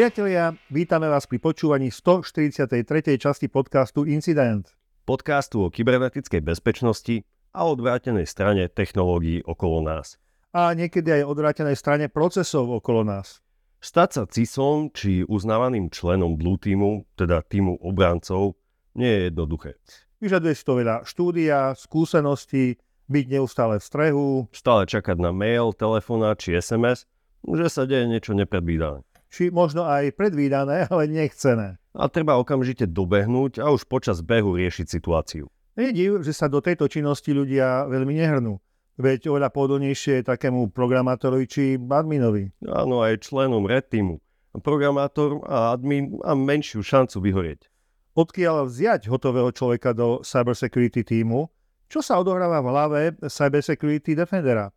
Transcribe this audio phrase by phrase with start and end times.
[0.00, 3.20] Priatelia, vítame vás pri počúvaní 143.
[3.20, 4.72] časti podcastu Incident.
[5.04, 7.20] Podcastu o kybernetickej bezpečnosti
[7.52, 10.16] a odvrátenej strane technológií okolo nás.
[10.56, 13.44] A niekedy aj odvrátenej strane procesov okolo nás.
[13.84, 18.56] Stať sa CISom či uznávaným členom Blue Teamu, teda týmu obrancov,
[18.96, 19.76] nie je jednoduché.
[20.16, 24.28] Vyžaduje si to veľa štúdia, skúseností, byť neustále v strehu.
[24.56, 27.04] Stále čakať na mail, telefóna či SMS,
[27.44, 31.78] že sa deje niečo nepredvídané či možno aj predvídané, ale nechcené.
[31.94, 35.46] A treba okamžite dobehnúť a už počas behu riešiť situáciu.
[35.78, 38.58] Je div, že sa do tejto činnosti ľudia veľmi nehrnú.
[39.00, 42.52] Veď oveľa pohodlnejšie je takému programátorovi či adminovi.
[42.68, 44.20] Áno, aj členom Red Teamu.
[44.60, 47.70] Programátor a admin má menšiu šancu vyhorieť.
[48.18, 51.48] Odkiaľ vziať hotového človeka do cybersecurity týmu?
[51.86, 54.68] Čo sa odohráva v hlave cybersecurity defendera?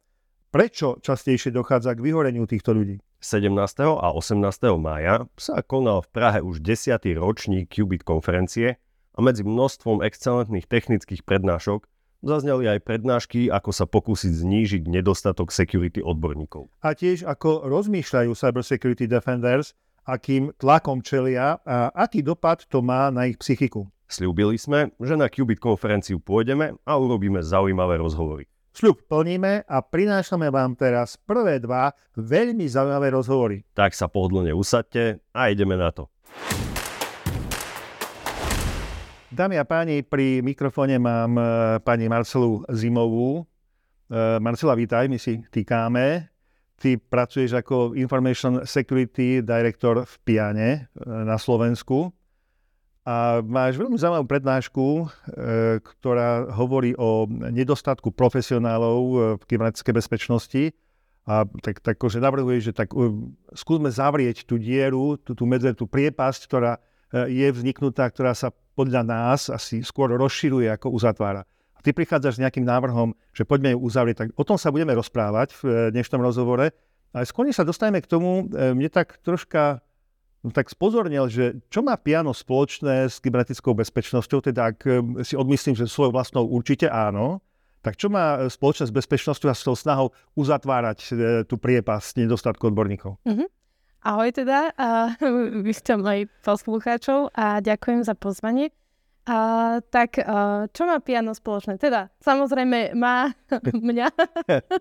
[0.54, 3.02] Prečo častejšie dochádza k vyhoreniu týchto ľudí?
[3.24, 3.56] 17.
[4.04, 4.44] a 18.
[4.76, 7.00] mája sa konal v Prahe už 10.
[7.16, 8.76] ročník Qubit konferencie
[9.16, 11.88] a medzi množstvom excelentných technických prednášok
[12.20, 16.68] zazneli aj prednášky, ako sa pokúsiť znížiť nedostatok security odborníkov.
[16.84, 19.72] A tiež ako rozmýšľajú cybersecurity defenders,
[20.04, 23.88] akým tlakom čelia a aký dopad to má na ich psychiku.
[24.12, 28.52] Sľúbili sme, že na Qubit konferenciu pôjdeme a urobíme zaujímavé rozhovory.
[28.74, 33.62] Sľub plníme a prinášame vám teraz prvé dva veľmi zaujímavé rozhovory.
[33.78, 36.10] Tak sa pohodlne usadte a ideme na to.
[39.30, 41.46] Dámy a páni, pri mikrofóne mám e,
[41.86, 43.46] pani Marcelu Zimovú.
[44.10, 46.30] E, Marcela, vítaj, my si týkáme.
[46.78, 52.10] Ty pracuješ ako Information Security Director v Piane e, na Slovensku.
[53.04, 55.06] A máš veľmi zaujímavú prednášku, e,
[55.84, 60.64] ktorá hovorí o nedostatku profesionálov e, v kybernetickej bezpečnosti.
[61.28, 63.16] A tak, tak že navrhuje, že tak uh,
[63.56, 66.84] skúsme zavrieť tú dieru, tú, tú medzeru, tú priepasť, ktorá
[67.32, 71.48] je vzniknutá, ktorá sa podľa nás asi skôr rozširuje, ako uzatvára.
[71.48, 74.16] A ty prichádzaš s nejakým návrhom, že poďme ju uzavrieť.
[74.20, 76.76] Tak o tom sa budeme rozprávať v dnešnom rozhovore.
[77.16, 79.80] Ale skôr sa dostaneme k tomu, mne tak troška
[80.44, 85.40] no tak spozornil, že čo má piano spoločné s kybernetickou bezpečnosťou, teda ak eh, si
[85.40, 87.40] odmyslím, že svojou vlastnou určite áno,
[87.80, 91.12] tak čo má eh, spoločné s bezpečnosťou a s tou snahou uzatvárať e,
[91.48, 93.18] tú priepas nedostatku odborníkov?
[93.24, 93.48] Mm-hmm.
[94.04, 95.16] Ahoj teda, uh,
[95.68, 98.76] vítam aj poslucháčov a ďakujem za pozvanie.
[99.24, 101.80] A, tak a, čo má piano spoločné?
[101.80, 103.32] Teda, samozrejme má
[103.88, 104.12] mňa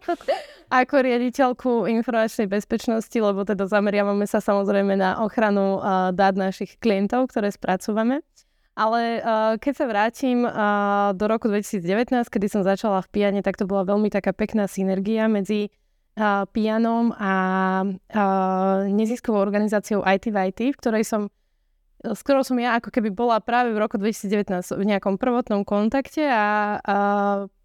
[0.82, 7.30] ako riaditeľku informačnej bezpečnosti, lebo teda zameriavame sa samozrejme na ochranu a, dát našich klientov,
[7.30, 8.26] ktoré spracúvame.
[8.74, 13.54] Ale a, keď sa vrátim a, do roku 2019, kedy som začala v Piane, tak
[13.54, 15.70] to bola veľmi taká pekná synergia medzi
[16.18, 17.34] a, Pianom a, a
[18.90, 21.30] neziskovou organizáciou IT v IT, v ktorej som
[22.02, 26.26] s ktorou som ja ako keby bola práve v roku 2019 v nejakom prvotnom kontakte
[26.26, 26.96] a, a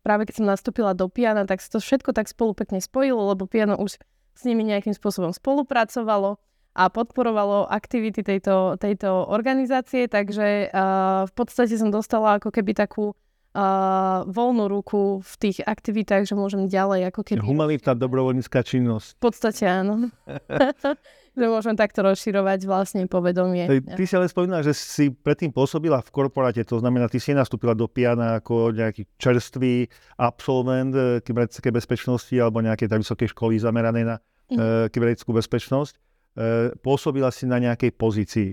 [0.06, 3.76] práve keď som nastúpila do Piana, tak to všetko tak spolu pekne spojilo, lebo Piano
[3.76, 3.98] už
[4.38, 6.38] s nimi nejakým spôsobom spolupracovalo
[6.78, 13.18] a podporovalo aktivity tejto, tejto organizácie, takže uh, v podstate som dostala ako keby takú
[13.58, 17.42] uh, voľnú ruku v tých aktivitách, že môžem ďalej ako keby...
[17.42, 19.18] Humanitná dobrovoľnícka činnosť.
[19.18, 20.14] V podstate áno.
[21.38, 23.70] že môžem takto rozširovať vlastne povedomie.
[23.70, 27.38] Ty, ty si ale spomínala, že si predtým pôsobila v korporáte, to znamená, ty si
[27.38, 29.86] nastúpila do Piana ako nejaký čerstvý
[30.18, 34.58] absolvent eh, kybernetickej bezpečnosti alebo nejakej tak vysokej školy zameranej na mm.
[34.58, 35.94] uh, kybernetickú bezpečnosť.
[36.38, 38.52] Uh, pôsobila si na nejakej pozícii?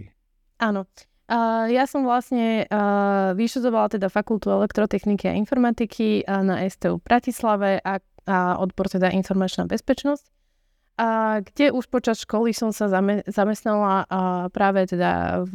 [0.61, 0.85] Áno.
[1.25, 7.05] Uh, ja som vlastne uh, vyštudovala teda fakultu elektrotechniky a informatiky uh, na STU v
[7.09, 7.97] Bratislave a,
[8.29, 10.34] a odbor teda informačná bezpečnosť
[10.95, 15.55] a kde už počas školy som sa zame, zamestnala a práve teda v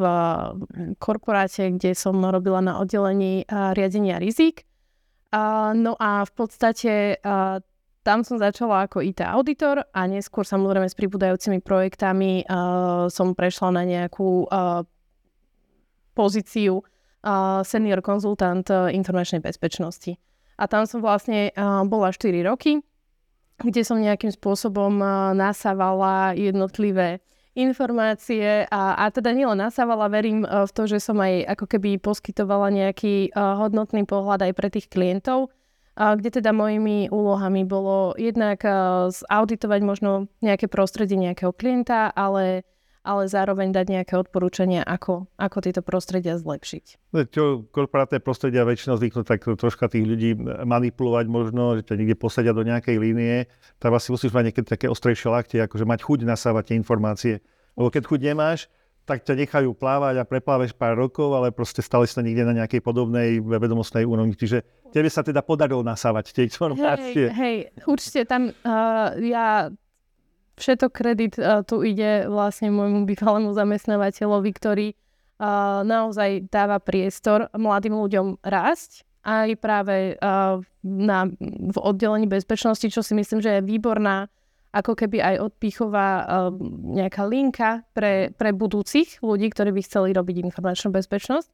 [0.99, 4.67] korporáte, kde som robila na oddelení riadenia rizik.
[5.31, 6.91] A, no a v podstate
[7.23, 7.63] a,
[8.03, 13.79] tam som začala ako IT auditor a neskôr samozrejme s pribúdajúcimi projektami a, som prešla
[13.79, 14.83] na nejakú a,
[16.19, 16.83] pozíciu
[17.23, 20.19] a, senior konzultant informačnej bezpečnosti.
[20.59, 21.55] A tam som vlastne
[21.87, 22.83] bola 4 roky
[23.59, 24.99] kde som nejakým spôsobom
[25.35, 27.19] nasávala jednotlivé
[27.57, 32.71] informácie a, a teda nielen nasávala, verím v to, že som aj ako keby poskytovala
[32.71, 35.51] nejaký hodnotný pohľad aj pre tých klientov,
[35.99, 38.63] kde teda mojimi úlohami bolo jednak
[39.11, 42.63] zauditovať možno nejaké prostredie nejakého klienta, ale
[43.03, 47.15] ale zároveň dať nejaké odporúčania, ako, ako tieto prostredia zlepšiť.
[47.31, 50.35] Čo korporátne prostredia väčšinou zvyknú tak troška tých ľudí
[50.67, 53.47] manipulovať možno, že ťa niekde posadia do nejakej línie,
[53.79, 57.39] tak asi musíš mať niekedy také ostrejšie lakte, akože mať chuť nasávať tie informácie
[57.79, 58.67] Lebo keď chuť nemáš,
[59.07, 62.83] tak ťa nechajú plávať a prepláveš pár rokov, ale proste stále si niekde na nejakej
[62.85, 64.37] podobnej vedomostnej úrovni.
[64.37, 64.61] Čiže
[64.93, 67.33] tebe sa teda podarilo nasávať tie informácie.
[67.33, 67.57] Hej, hej,
[67.89, 69.73] určite tam uh, ja
[70.59, 77.95] všetok kredit uh, tu ide vlastne môjmu bývalému zamestnávateľovi, ktorý uh, naozaj dáva priestor mladým
[77.95, 84.31] ľuďom rásť aj práve uh, na, v oddelení bezpečnosti, čo si myslím, že je výborná
[84.69, 86.25] ako keby aj odpichová uh,
[86.93, 91.49] nejaká linka pre, pre budúcich ľudí, ktorí by chceli robiť informačnú bezpečnosť.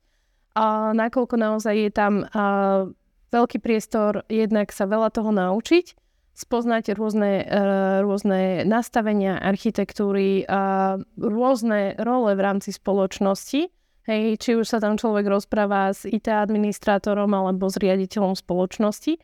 [0.55, 2.91] A nakoľko naozaj je tam uh,
[3.31, 6.04] veľký priestor jednak sa veľa toho naučiť,
[6.35, 13.71] spoznať rôzne, uh, rôzne nastavenia architektúry, uh, rôzne role v rámci spoločnosti,
[14.05, 19.17] Hej, či už sa tam človek rozpráva s IT administrátorom alebo s riaditeľom spoločnosti.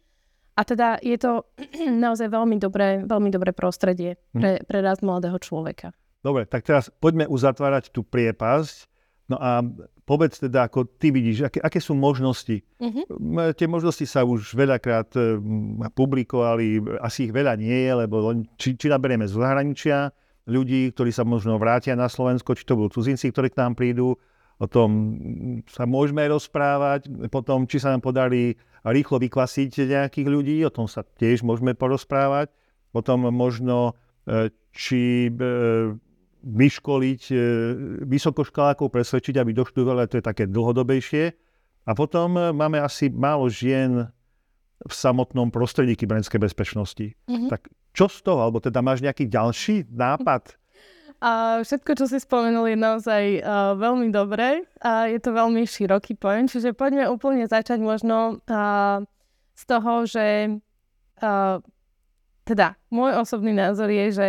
[0.57, 1.45] A teda je to
[2.05, 4.41] naozaj veľmi dobré, veľmi dobré prostredie hm.
[4.41, 5.93] pre, pre rast mladého človeka.
[6.21, 8.89] Dobre, tak teraz poďme uzatvárať tú priepasť.
[9.29, 9.61] No a
[10.11, 12.59] povedz teda, ako ty vidíš, aké, aké sú možnosti.
[12.83, 13.55] Uh-huh.
[13.55, 15.07] Tie možnosti sa už veľakrát
[15.95, 20.11] publikovali, asi ich veľa nie je, lebo či, či naberieme z zahraničia
[20.51, 24.19] ľudí, ktorí sa možno vrátia na Slovensko, či to budú cudzinci, ktorí k nám prídu,
[24.59, 25.15] o tom
[25.71, 31.07] sa môžeme rozprávať, potom či sa nám podarí rýchlo vykvasiť nejakých ľudí, o tom sa
[31.07, 32.51] tiež môžeme porozprávať,
[32.91, 33.95] potom možno
[34.27, 35.33] e, či e,
[36.41, 37.35] vyškoliť e,
[38.05, 41.33] vysokoškolákov, presvedčiť, aby doštudovali, to je také dlhodobejšie.
[41.85, 44.05] A potom máme asi málo žien
[44.81, 47.07] v samotnom prostredí kybernetickej bezpečnosti.
[47.25, 47.49] Mm-hmm.
[47.49, 48.45] Tak čo z toho?
[48.45, 50.57] Alebo teda máš nejaký ďalší nápad?
[51.21, 56.17] A všetko, čo si spomenul, je naozaj uh, veľmi dobré a je to veľmi široký
[56.17, 59.05] pojem, čiže poďme úplne začať možno uh,
[59.53, 60.57] z toho, že
[61.21, 61.61] uh,
[62.41, 64.27] teda môj osobný názor je, že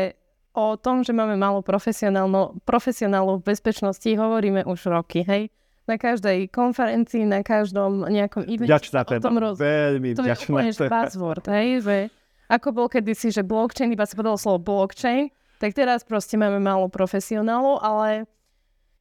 [0.53, 5.49] o tom, že máme málo profesionálov v bezpečnosti, hovoríme už roky, hej?
[5.89, 8.71] Na každej konferencii, na každom nejakom evente.
[8.71, 9.59] Vďačná téma, roz...
[9.59, 11.69] veľmi to vďačná To je buzzword, hej?
[11.83, 11.97] Že
[12.53, 16.87] ako bol kedysi, že blockchain, iba sa povedalo slovo blockchain, tak teraz proste máme málo
[16.87, 18.31] profesionálov, ale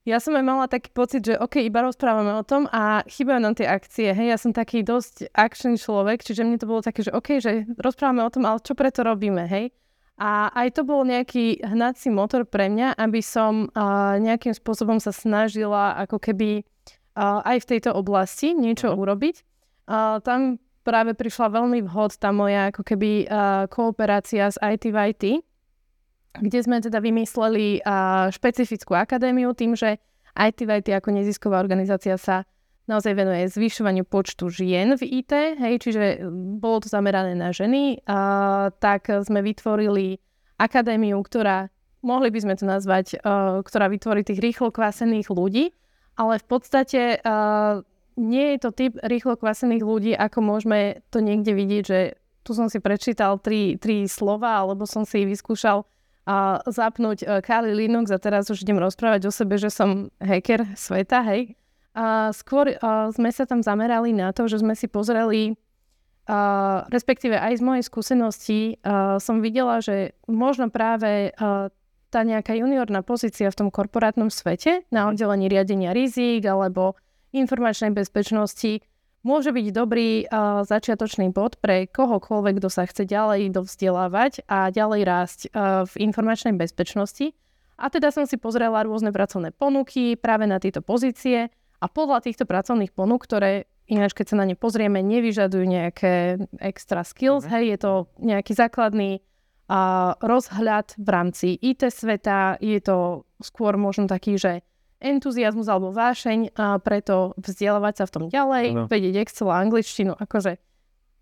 [0.02, 3.54] ja som aj mala taký pocit, že OK, iba rozprávame o tom a chýbajú nám
[3.54, 4.10] tie akcie.
[4.10, 7.70] Hej, ja som taký dosť akčný človek, čiže mne to bolo také, že OK, že
[7.78, 9.70] rozprávame o tom, ale čo preto robíme, hej?
[10.22, 15.10] A aj to bol nejaký hnací motor pre mňa, aby som uh, nejakým spôsobom sa
[15.10, 16.62] snažila ako keby
[17.18, 19.42] uh, aj v tejto oblasti niečo urobiť.
[19.90, 24.98] Uh, tam práve prišla veľmi vhod tá moja ako keby uh, kooperácia s IT v
[25.10, 25.24] IT,
[26.38, 29.98] kde sme teda vymysleli uh, špecifickú akadémiu tým, že
[30.32, 32.48] ITVIT ako nezisková organizácia sa
[32.90, 36.26] naozaj venuje zvyšovaniu počtu žien v IT, hej, čiže
[36.58, 40.18] bolo to zamerané na ženy, uh, tak sme vytvorili
[40.58, 41.70] akadémiu, ktorá,
[42.02, 45.74] mohli by sme to nazvať, uh, ktorá vytvorí tých rýchlo kvasených ľudí,
[46.18, 47.86] ale v podstate uh,
[48.18, 52.00] nie je to typ rýchlo kvasených ľudí, ako môžeme to niekde vidieť, že
[52.42, 55.86] tu som si prečítal tri, tri slova, alebo som si vyskúšal
[56.26, 61.26] a zapnúť Kali Linux a teraz už idem rozprávať o sebe, že som hacker sveta,
[61.26, 61.58] hej.
[61.92, 65.60] A skôr uh, sme sa tam zamerali na to, že sme si pozreli,
[66.32, 71.68] uh, respektíve aj z mojej skúsenosti uh, som videla, že možno práve uh,
[72.08, 76.96] tá nejaká juniorná pozícia v tom korporátnom svete na oddelení riadenia rizik alebo
[77.32, 78.84] informačnej bezpečnosti
[79.22, 85.02] môže byť dobrý uh, začiatočný bod pre kohokoľvek, kto sa chce ďalej dovzdelávať a ďalej
[85.06, 87.36] rásť uh, v informačnej bezpečnosti.
[87.82, 91.50] A teda som si pozrela rôzne pracovné ponuky práve na tieto pozície
[91.82, 97.04] a podľa týchto pracovných ponúk, ktoré ináč keď sa na ne pozrieme, nevyžadujú nejaké extra
[97.04, 97.56] skills, mm-hmm.
[97.60, 97.92] hej, je to
[98.24, 104.64] nejaký základný uh, rozhľad v rámci IT sveta, je to skôr možno taký, že
[105.02, 108.84] entuziasmus alebo vášeň a preto vzdelávať sa v tom ďalej, ano.
[108.88, 110.62] vedieť Excel a angličtinu, akože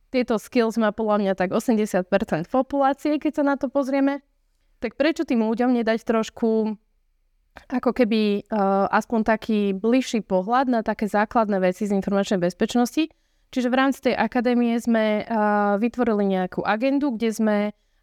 [0.09, 2.09] tieto skills má podľa mňa tak 80%
[2.49, 4.25] populácie, keď sa na to pozrieme.
[4.81, 6.75] Tak prečo tým ľuďom nedať trošku
[7.67, 13.11] ako keby uh, aspoň taký bližší pohľad na také základné veci z informačnej bezpečnosti.
[13.49, 17.57] Čiže v rámci tej akadémie sme uh, vytvorili nejakú agendu, kde sme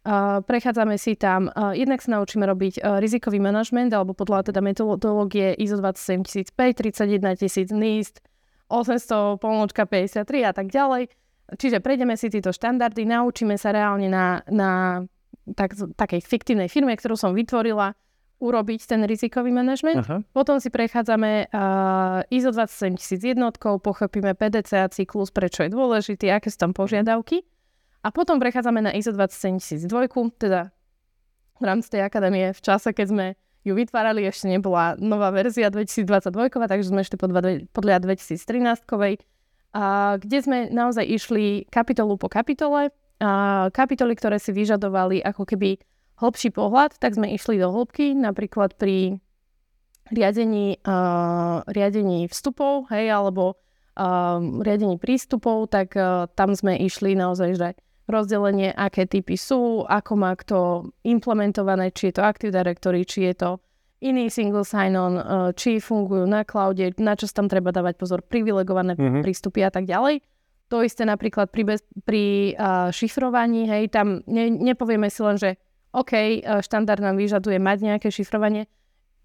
[0.07, 4.63] Uh, prechádzame si tam, uh, jednak sa naučíme robiť uh, rizikový manažment, alebo podľa teda
[4.63, 8.23] metodológie ISO 27005, 31 000 NIST,
[8.71, 11.11] 800 pomôčka 53 a tak ďalej.
[11.59, 14.69] Čiže prejdeme si tieto štandardy, naučíme sa reálne na, na
[15.55, 17.91] tak, takej fiktívnej firme, ktorú som vytvorila,
[18.37, 20.05] urobiť ten rizikový manažment.
[20.05, 20.21] Aha.
[20.29, 26.61] Potom si prechádzame uh, ISO 27000 jednotkou, pochopíme PDCA cyklus, prečo je dôležitý, aké sú
[26.61, 27.41] tam požiadavky.
[28.05, 29.89] A potom prechádzame na ISO 27002,
[30.37, 30.69] teda
[31.57, 33.25] v rámci tej akadémie v čase, keď sme
[33.65, 38.37] ju vytvárali, ešte nebola nová verzia 2022, takže sme ešte podľa 2013
[39.75, 42.89] a kde sme naozaj išli kapitolu po kapitole.
[43.17, 45.81] A kapitoly, ktoré si vyžadovali ako keby
[46.17, 49.21] hlbší pohľad, tak sme išli do hĺbky, napríklad pri
[50.09, 57.49] riadení, uh, riadení vstupov, hej, alebo uh, riadení prístupov, tak uh, tam sme išli naozaj,
[57.59, 57.69] že
[58.07, 63.33] rozdelenie, aké typy sú, ako má kto implementované, či je to Active Directory, či je
[63.35, 63.49] to
[63.99, 65.19] iný single sign-on,
[65.57, 69.25] či fungujú na cloude, na čo tam treba dávať pozor, privilegované mm-hmm.
[69.25, 70.23] prístupy a tak ďalej.
[70.71, 75.59] To isté napríklad pri, bez, pri uh, šifrovaní, hej, tam ne, nepovieme si len, že
[75.97, 78.69] OK, štandard nám vyžaduje mať nejaké šifrovanie,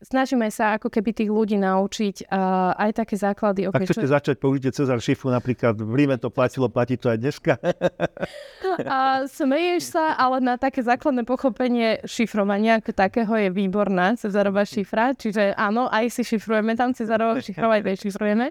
[0.02, 3.70] snažíme sa ako keby tých ľudí naučiť uh, aj také základy.
[3.70, 4.12] Okay, Ak chcete čo...
[4.12, 7.54] začať použiť Cezar šifru, napríklad v Ríme to platilo, platí to aj dneska.
[8.92, 15.14] a smeješ sa, ale na také základné pochopenie šifrovania ako takého je výborná Cezarová šifra,
[15.14, 18.50] čiže áno, aj si šifrujeme tam Cezarová šifrova, aj šifrujeme.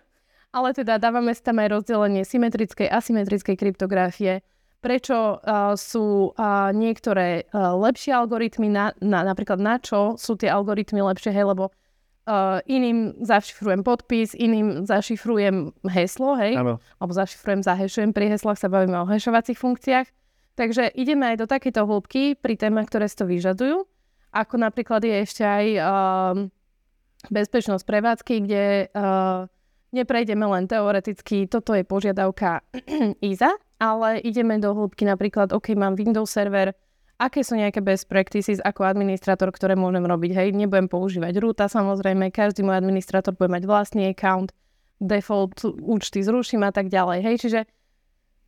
[0.51, 4.43] Ale teda dávame si tam aj rozdelenie symetrickej, asymetrickej kryptografie,
[4.81, 10.49] prečo uh, sú uh, niektoré uh, lepšie algoritmy, na, na, napríklad na čo sú tie
[10.49, 16.81] algoritmy lepšie, hej, lebo uh, iným zašifrujem podpis, iným zašifrujem heslo, hej, ano.
[16.97, 20.09] alebo zašifrujem, zahešujem, pri heslách sa bavíme o hešovacích funkciách.
[20.59, 23.87] Takže ideme aj do takéto hĺbky pri témach, ktoré si to vyžadujú,
[24.35, 26.35] ako napríklad je ešte aj uh,
[27.31, 29.47] bezpečnosť prevádzky, kde uh,
[29.95, 32.63] neprejdeme len teoreticky, toto je požiadavka
[33.31, 36.77] ISA, ale ideme do hĺbky napríklad, OK, mám Windows server,
[37.17, 40.31] aké sú nejaké best practices ako administrátor, ktoré môžem robiť.
[40.37, 44.53] Hej, nebudem používať roota, samozrejme, každý môj administrátor bude mať vlastný account,
[45.01, 47.25] default účty zruším a tak ďalej.
[47.25, 47.59] Hej, čiže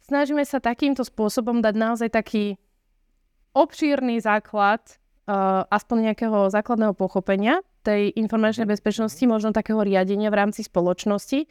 [0.05, 2.61] snažíme sa takýmto spôsobom dať naozaj taký
[3.57, 4.81] obšírny základ,
[5.25, 11.45] uh, aspoň nejakého základného pochopenia tej informačnej bezpečnosti, možno takého riadenia v rámci spoločnosti,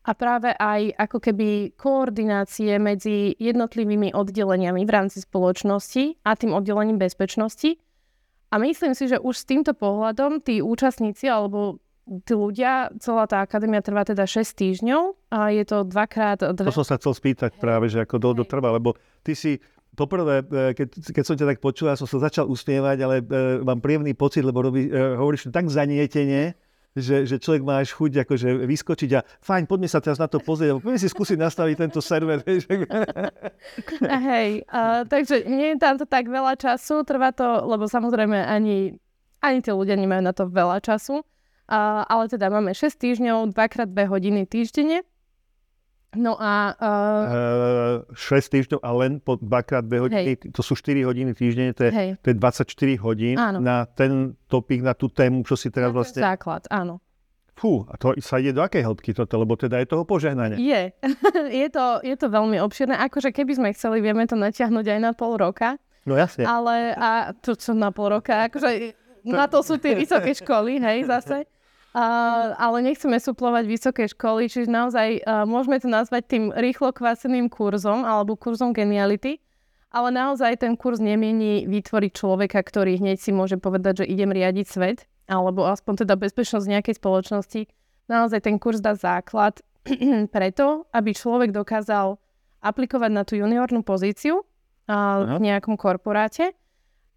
[0.00, 6.96] a práve aj ako keby koordinácie medzi jednotlivými oddeleniami v rámci spoločnosti a tým oddelením
[6.96, 7.76] bezpečnosti.
[8.50, 11.78] A myslím si, že už s týmto pohľadom tí účastníci alebo
[12.26, 16.42] tí ľudia, celá tá akadémia trvá teda 6 týždňov a je to dvakrát...
[16.42, 16.66] Dve...
[16.66, 19.62] To som sa chcel spýtať práve, že ako dlho trvá, lebo ty si
[19.94, 23.24] poprvé, e, keď, keď som ťa tak počul, ja som sa začal usmievať, ale e,
[23.62, 26.58] mám príjemný pocit, lebo robí, e, hovoríš tak zanietenie,
[26.96, 30.42] že, že človek má až chuť akože vyskočiť a fajn, poďme sa teraz na to
[30.42, 32.42] pozrieť, poďme si skúsiť nastaviť tento server.
[34.30, 38.98] Hej, uh, takže nie je tam to tak veľa času, trvá to, lebo samozrejme ani,
[39.38, 43.98] ani tí ľudia nemajú na to veľa času, uh, ale teda máme 6 týždňov, 2x2
[44.10, 45.06] hodiny týždenne
[46.18, 46.74] No a...
[46.82, 48.02] Uh...
[48.02, 50.50] Uh, 6 týždňov a len po 2x2 hodiny, hej.
[50.50, 53.62] to sú 4 hodiny týždenne, to je, to je 24 hodín áno.
[53.62, 56.18] na ten topik, na tú tému, čo si teraz na vlastne...
[56.18, 56.98] základ, áno.
[57.54, 60.58] Fú, a to sa ide do akej hĺbky toto, lebo teda je toho požehnanie.
[60.58, 60.90] Je.
[61.62, 62.96] je, to, je to veľmi obširné.
[63.06, 65.78] Akože keby sme chceli, vieme to natiahnuť aj na pol roka.
[66.08, 66.42] No jasne.
[66.48, 68.96] Ale a to čo na pol roka, akože
[69.28, 71.44] na to sú tie vysoké školy, hej, zase.
[71.90, 77.50] Uh, ale nechceme suplovať vysoké školy, čiže naozaj uh, môžeme to nazvať tým rýchlo kvaseným
[77.50, 79.42] kurzom alebo kurzom geniality,
[79.90, 84.66] ale naozaj ten kurz nemieni vytvoriť človeka, ktorý hneď si môže povedať, že idem riadiť
[84.70, 87.66] svet, alebo aspoň teda bezpečnosť nejakej spoločnosti.
[88.06, 89.58] Naozaj ten kurz dá základ
[90.34, 92.22] preto, aby človek dokázal
[92.62, 94.46] aplikovať na tú juniornú pozíciu uh,
[95.26, 96.54] v nejakom korporáte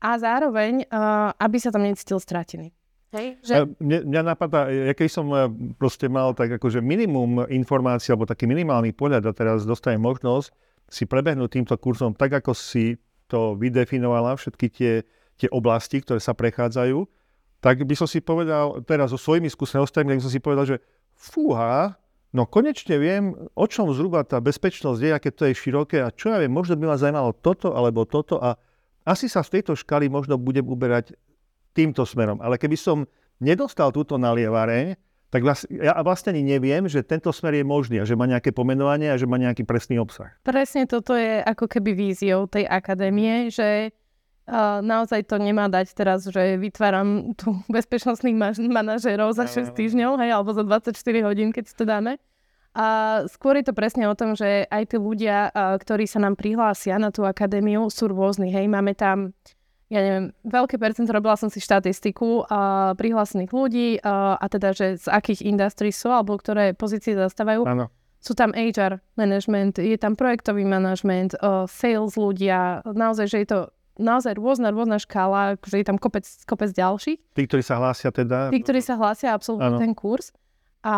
[0.02, 2.74] a zároveň, uh, aby sa tam necítil stratený.
[3.14, 3.54] Hej, že...
[3.78, 4.66] Mne, mňa napadá,
[4.98, 5.46] keď som e,
[5.78, 10.50] proste mal tak akože minimum informácií alebo taký minimálny pohľad a teraz dostanem možnosť
[10.90, 12.98] si prebehnúť týmto kurzom tak, ako si
[13.30, 14.94] to vydefinovala, všetky tie,
[15.38, 17.06] tie oblasti, ktoré sa prechádzajú,
[17.64, 20.78] tak by som si povedal, teraz so svojimi skúsenostiami, tak by som si povedal, že
[21.16, 21.96] fúha,
[22.36, 26.34] no konečne viem, o čom zhruba tá bezpečnosť je, aké to je široké a čo
[26.34, 28.58] ja viem, možno by ma zaujímalo toto alebo toto a
[29.04, 31.16] asi sa z tejto škály možno budem uberať
[31.74, 32.40] týmto smerom.
[32.40, 33.10] Ale keby som
[33.42, 34.96] nedostal túto nalievareň,
[35.34, 38.54] tak vlastne, ja vlastne ani neviem, že tento smer je možný a že má nejaké
[38.54, 40.30] pomenovanie a že má nejaký presný obsah.
[40.46, 46.30] Presne toto je ako keby víziou tej akadémie, že uh, naozaj to nemá dať teraz,
[46.30, 48.38] že vytváram tu bezpečnostných
[48.70, 50.94] manažérov za 6 týždňov, hej, alebo za 24
[51.26, 52.22] hodín, keď si to dáme.
[52.78, 56.38] A skôr je to presne o tom, že aj tí ľudia, uh, ktorí sa nám
[56.38, 58.54] prihlásia na tú akadémiu, sú rôzni.
[58.54, 59.34] Hej, máme tam
[59.94, 64.98] ja neviem, veľké percento, robila som si štatistiku a prihlásených ľudí a, a teda, že
[64.98, 67.70] z akých industrí sú alebo ktoré pozície zastávajú.
[67.70, 67.94] Áno.
[68.18, 73.60] Sú tam HR management, je tam projektový management, uh, sales ľudia, naozaj, že je to
[74.00, 77.20] naozaj rôzna, rôzna škála, že je tam kopec, kopec ďalších.
[77.36, 78.50] Tí, ktorí sa hlásia teda?
[78.50, 80.34] Tí, ktorí sa hlásia absolútne ten kurz.
[80.82, 80.96] A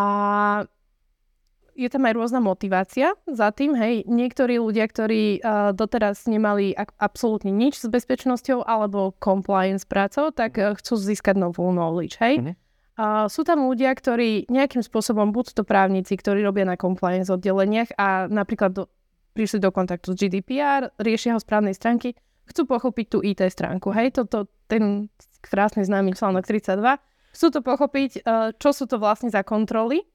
[1.76, 6.96] je tam aj rôzna motivácia za tým, hej, niektorí ľudia, ktorí uh, doteraz nemali ak-
[6.96, 12.36] absolútne nič s bezpečnosťou alebo compliance prácou, tak uh, chcú získať novú knowledge, hej.
[12.40, 12.56] Mm-hmm.
[12.96, 17.92] Uh, sú tam ľudia, ktorí nejakým spôsobom, buď to právnici, ktorí robia na compliance oddeleniach
[18.00, 18.88] a napríklad do,
[19.36, 22.16] prišli do kontaktu s GDPR, riešia ho správnej stránky,
[22.48, 25.12] chcú pochopiť tú IT stránku, hej, toto, ten
[25.44, 26.80] krásny známy článok 32,
[27.36, 30.08] chcú to pochopiť, uh, čo sú to vlastne za kontroly,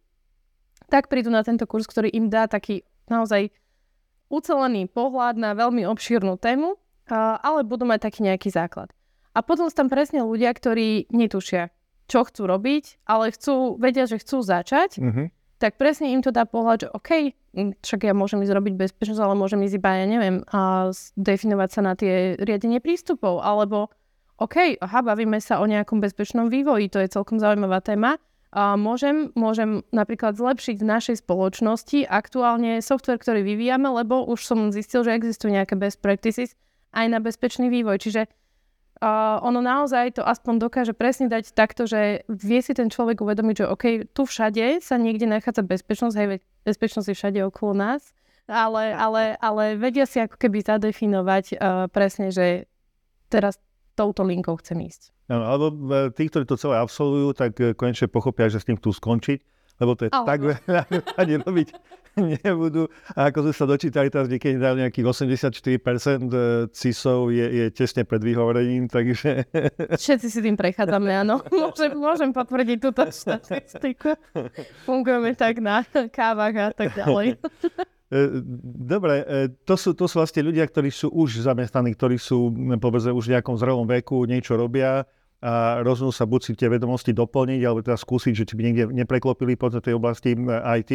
[0.90, 3.54] tak prídu na tento kurz, ktorý im dá taký naozaj
[4.26, 6.74] ucelený pohľad na veľmi obšírnu tému,
[7.42, 8.90] ale budú mať taký nejaký základ.
[9.34, 11.70] A potom sú tam presne ľudia, ktorí netušia,
[12.10, 15.26] čo chcú robiť, ale chcú, vedia, že chcú začať, mm-hmm.
[15.62, 17.10] tak presne im to dá pohľad, že OK,
[17.82, 21.80] však ja môžem ísť robiť bezpečnosť, ale môžem ísť iba, ja neviem, a definovať sa
[21.82, 23.90] na tie riadenie prístupov, alebo
[24.38, 28.18] OK, aha, bavíme sa o nejakom bezpečnom vývoji, to je celkom zaujímavá téma,
[28.54, 35.06] môžem, môžem napríklad zlepšiť v našej spoločnosti aktuálne software, ktorý vyvíjame, lebo už som zistil,
[35.06, 36.58] že existujú nejaké best practices
[36.90, 38.02] aj na bezpečný vývoj.
[38.02, 43.22] Čiže uh, ono naozaj to aspoň dokáže presne dať takto, že vie si ten človek
[43.22, 48.10] uvedomiť, že OK, tu všade sa niekde nachádza bezpečnosť, hej, bezpečnosť je všade okolo nás,
[48.50, 52.66] ale, ale, ale vedia si ako keby zadefinovať uh, presne, že
[53.30, 53.62] teraz
[54.00, 55.12] touto linkou chcem ísť.
[55.28, 58.80] Áno, alebo e, tí, ktorí to celé absolvujú, tak e, konečne pochopia, že s tým
[58.80, 59.38] chcú skončiť,
[59.84, 60.26] lebo to je Ale.
[60.26, 60.82] tak veľa,
[61.20, 61.68] ani robiť
[62.42, 62.90] nebudú.
[63.14, 66.38] A ako sme sa dočítali, teraz niekedy dali nejakých 84% e,
[66.74, 69.46] CISov je, je tesne pred vyhovorením, takže...
[70.00, 71.44] Všetci si tým prechádzame, áno.
[71.52, 74.16] Môžem, môžem potvrdiť túto štatistiku.
[74.88, 77.38] Fungujeme tak na kávach a tak ďalej.
[78.90, 79.22] Dobre,
[79.62, 82.50] to sú, to sú vlastne ľudia, ktorí sú už zamestnaní, ktorí sú
[82.82, 85.06] povedzme už v nejakom zrelom veku, niečo robia,
[85.40, 88.84] a rozhodnú sa buď si tie vedomosti doplniť, alebo teda skúsiť, že či by niekde
[88.92, 90.92] nepreklopili po tej oblasti IT.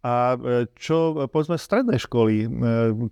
[0.00, 2.46] A e, čo, povedzme, stredné školy, e,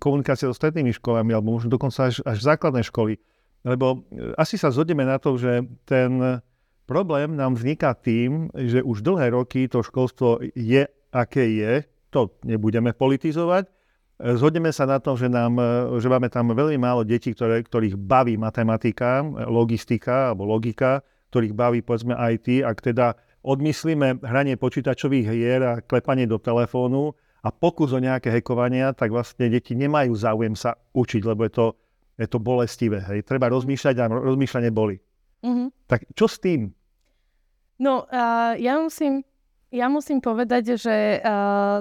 [0.01, 3.21] komunikácia so strednými školami, alebo možno dokonca až, až základné školy.
[3.63, 6.41] Lebo e, asi sa zhodneme na to, že ten
[6.89, 12.93] problém nám vzniká tým, že už dlhé roky to školstvo je, aké je, to nebudeme
[12.93, 13.69] politizovať,
[14.19, 15.55] Zhodneme sa na tom, že, nám,
[15.95, 20.99] že máme tam veľmi málo detí, ktoré, ktorých baví matematika, logistika alebo logika,
[21.31, 22.67] ktorých baví povedzme IT.
[22.67, 23.15] Ak teda
[23.47, 29.47] odmyslíme hranie počítačových hier a klepanie do telefónu a pokus o nejaké hekovania, tak vlastne
[29.47, 31.65] deti nemajú záujem sa učiť, lebo je to,
[32.19, 32.99] je to bolestivé.
[33.07, 33.23] Hej.
[33.23, 34.99] Treba rozmýšľať a rozmýšľanie boli.
[35.47, 35.87] Mm-hmm.
[35.87, 36.75] Tak čo s tým?
[37.79, 39.23] No, uh, ja, musím,
[39.71, 41.79] ja musím povedať, že uh,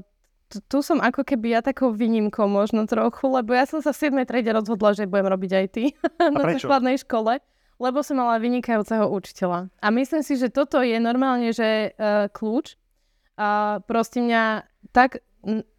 [0.48, 4.24] tu, som ako keby ja takou výnimkou možno trochu, lebo ja som sa v 7.
[4.24, 5.76] triede rozhodla, že budem robiť IT
[6.36, 7.44] na základnej škole,
[7.78, 9.68] lebo som mala vynikajúceho učiteľa.
[9.84, 12.80] A myslím si, že toto je normálne, že uh, kľúč.
[13.38, 15.22] A proste mňa tak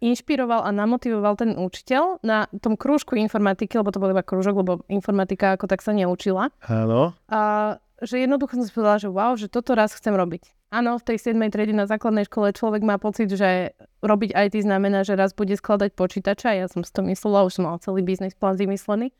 [0.00, 4.72] inšpiroval a namotivoval ten učiteľ na tom krúžku informatiky, lebo to bol iba krúžok, lebo
[4.88, 6.48] informatika ako tak sa neučila.
[6.64, 7.12] Áno.
[7.28, 10.59] A že jednoducho som si povedala, že wow, že toto raz chcem robiť.
[10.70, 11.34] Áno, v tej 7.
[11.50, 13.74] triede na základnej škole človek má pocit, že
[14.06, 16.54] robiť IT znamená, že raz bude skladať počítača.
[16.54, 19.10] Ja som si to myslela, už som mal celý biznis plán vymyslený.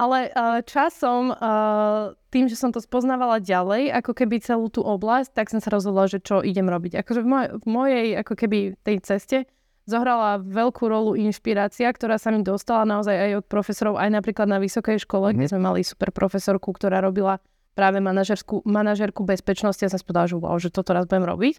[0.00, 5.36] Ale uh, časom, uh, tým, že som to spoznávala ďalej, ako keby celú tú oblasť,
[5.36, 7.04] tak som sa rozhodla, že čo idem robiť.
[7.04, 9.38] Akože v, moj- v mojej, ako keby tej ceste
[9.84, 14.56] zohrala veľkú rolu inšpirácia, ktorá sa mi dostala naozaj aj od profesorov, aj napríklad na
[14.56, 15.34] vysokej škole, mm.
[15.36, 15.52] kde mhm.
[15.52, 17.42] sme mali super profesorku, ktorá robila
[17.78, 21.54] práve manažerskú, manažerku bezpečnosti a som si povedala, že wow, že toto raz budem robiť.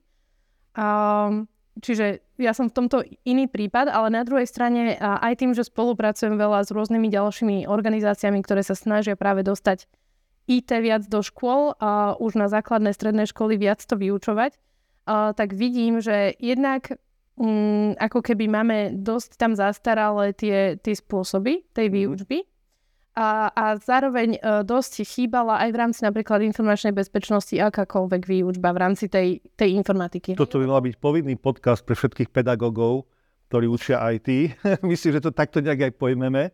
[0.75, 1.47] Um,
[1.79, 6.35] čiže ja som v tomto iný prípad, ale na druhej strane aj tým, že spolupracujem
[6.35, 9.87] veľa s rôznymi ďalšími organizáciami, ktoré sa snažia práve dostať
[10.49, 14.59] IT viac do škôl a už na základné stredné školy viac to vyučovať,
[15.07, 16.99] a, tak vidím, že jednak
[17.39, 21.93] mm, ako keby máme dosť tam zastaralé tie, tie spôsoby tej mhm.
[21.95, 22.37] výučby,
[23.17, 28.79] a, a zároveň e, dosť chýbala aj v rámci napríklad informačnej bezpečnosti akákoľvek výučba v
[28.79, 30.37] rámci tej, tej informatiky.
[30.37, 33.09] Toto by mal byť povinný podcast pre všetkých pedagógov,
[33.49, 34.55] ktorí učia IT.
[34.85, 36.53] Myslím, že to takto nejak aj pojmeme.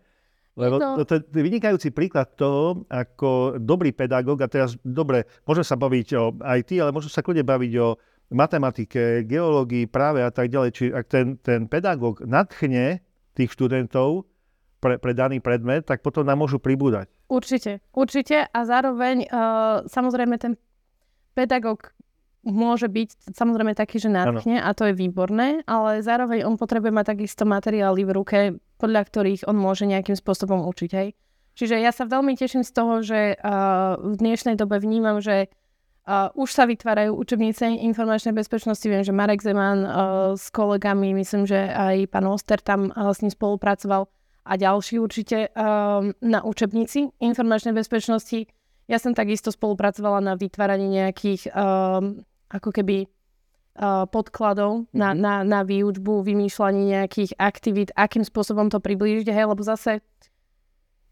[0.55, 1.03] Lebo to...
[1.03, 6.31] to je vynikajúci príklad toho, ako dobrý pedagóg, a teraz dobre, môžeme sa baviť o
[6.39, 7.99] IT, ale môžeme sa kľudne baviť o
[8.31, 10.71] matematike, geológii, práve a tak ďalej.
[10.71, 13.03] Čiže ak ten, ten pedagóg nadchne
[13.35, 14.23] tých študentov,
[14.85, 17.09] pre, pre daný predmet, tak potom nám môžu pribúdať.
[17.25, 20.53] Určite, určite a zároveň uh, samozrejme ten
[21.33, 21.89] pedagóg
[22.45, 27.17] môže byť samozrejme taký, že nadchne a to je výborné, ale zároveň on potrebuje mať
[27.17, 28.39] takisto materiály v ruke,
[28.77, 30.91] podľa ktorých on môže nejakým spôsobom učiť.
[30.93, 31.17] Hej.
[31.57, 35.49] Čiže ja sa veľmi teším z toho, že uh, v dnešnej dobe vnímam, že
[36.05, 38.85] uh, už sa vytvárajú učebnice informačnej bezpečnosti.
[38.85, 39.89] Viem, že Marek Zeman uh,
[40.37, 44.05] s kolegami, myslím, že aj pán Oster tam uh, s ním spolupracoval
[44.45, 48.45] a ďalší určite uh, na učebnici informačnej bezpečnosti.
[48.85, 52.21] Ja som takisto spolupracovala na vytváraní nejakých um,
[52.53, 54.93] ako keby uh, podkladov mm-hmm.
[54.93, 60.05] na, na, na výučbu, vymýšľanie nejakých aktivít, akým spôsobom to priblížiť, hej, lebo zase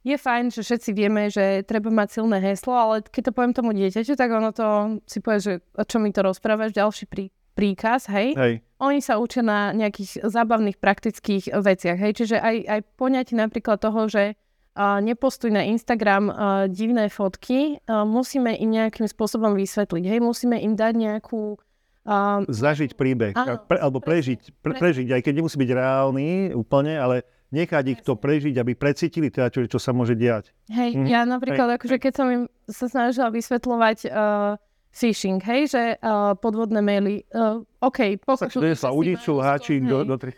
[0.03, 3.71] je fajn, že všetci vieme, že treba mať silné heslo, ale keď to poviem tomu
[3.71, 8.09] dieťaťu, tak ono to si povie, že o čo mi to rozprávaš, ďalší prí, príkaz,
[8.09, 8.33] hej?
[8.35, 8.53] hej.
[8.81, 12.11] Oni sa učia na nejakých zábavných praktických veciach, hej?
[12.17, 16.35] Čiže aj, aj poňať napríklad toho, že uh, nepostuj na Instagram uh,
[16.67, 20.03] divné fotky, uh, musíme im nejakým spôsobom vysvetliť.
[20.03, 21.57] Hej, musíme im dať nejakú
[22.03, 26.99] Um, Zažiť príbeh, áno, pre, alebo prežiť, pre, prežiť, aj keď nemusí byť reálny úplne,
[26.99, 27.23] ale
[27.55, 30.51] nechať ich to prežiť, aby precítili teda, čo, čo sa môže diať.
[30.67, 31.07] Hej, hm?
[31.07, 31.75] ja napríklad, hej.
[31.79, 34.59] akože keď som im sa snažila vysvetľovať uh,
[34.93, 37.25] phishing, hej, že uh, podvodné maily.
[37.33, 38.77] Uh, OK, pochopil.
[38.77, 40.37] sa udiču, háčik do, do tri.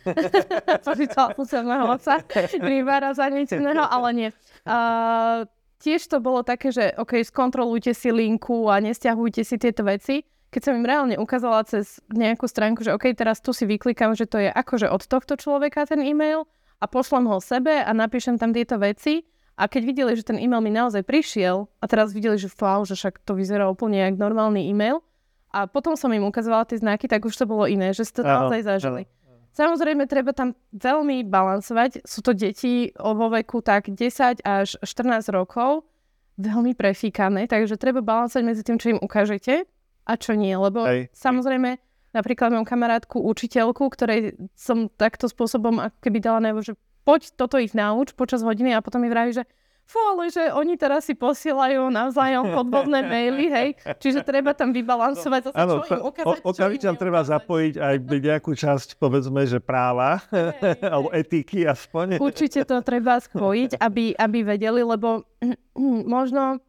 [0.87, 2.23] Požičala úselného oca,
[2.63, 4.29] rybára za nič iného, ale nie.
[4.63, 5.43] Uh,
[5.83, 10.23] tiež to bolo také, že OK, skontrolujte si linku a nestiahujte si tieto veci.
[10.49, 14.23] Keď som im reálne ukázala cez nejakú stránku, že OK, teraz tu si vyklikám, že
[14.23, 16.47] to je akože od tohto človeka ten e-mail
[16.79, 20.59] a pošlem ho sebe a napíšem tam tieto veci, a keď videli, že ten e-mail
[20.59, 24.67] mi naozaj prišiel a teraz videli, že wow, že však to vyzerá úplne jak normálny
[24.67, 24.99] e-mail
[25.55, 28.27] a potom som im ukazovala tie znaky, tak už to bolo iné, že si to
[28.27, 29.07] naozaj zažili.
[29.55, 32.03] Samozrejme, treba tam veľmi balansovať.
[32.03, 35.87] Sú to deti vo veku tak 10 až 14 rokov,
[36.35, 39.63] veľmi prefíkané, takže treba balansovať medzi tým, čo im ukážete
[40.03, 41.07] a čo nie, lebo Hej.
[41.15, 41.79] samozrejme,
[42.11, 46.73] napríklad mám kamarátku, učiteľku, ktorej som takto spôsobom ako keby dala najavo, že
[47.05, 49.45] poď toto ich nauč počas hodiny a potom mi vraví, že
[49.85, 53.69] fú, ale že oni teraz si posielajú navzájom podvodné maily, hej,
[54.01, 58.97] čiže treba tam vybalansovať zase, čo im ukázať, Okamžite tam treba zapojiť aj nejakú časť,
[58.97, 62.17] povedzme, že práva, hey, alebo etiky aspoň.
[62.17, 65.23] Určite to treba spojiť, aby, aby vedeli, lebo
[66.17, 66.59] možno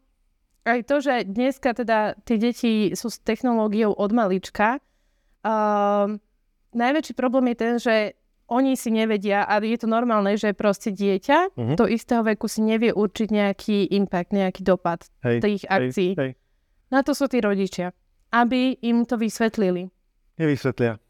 [0.68, 4.82] aj to, že dneska teda tie deti sú s technológiou od malička,
[5.46, 6.10] uh,
[6.74, 7.96] najväčší problém je ten, že
[8.46, 11.74] oni si nevedia, a je to normálne, že proste dieťa uh-huh.
[11.74, 16.14] do istého veku si nevie určiť nejaký impact, nejaký dopad hej, tých akcií.
[16.14, 16.32] Hej, hej.
[16.94, 17.90] Na to sú tí rodičia,
[18.30, 19.90] aby im to vysvetlili.
[20.38, 21.02] Nevysvetlia.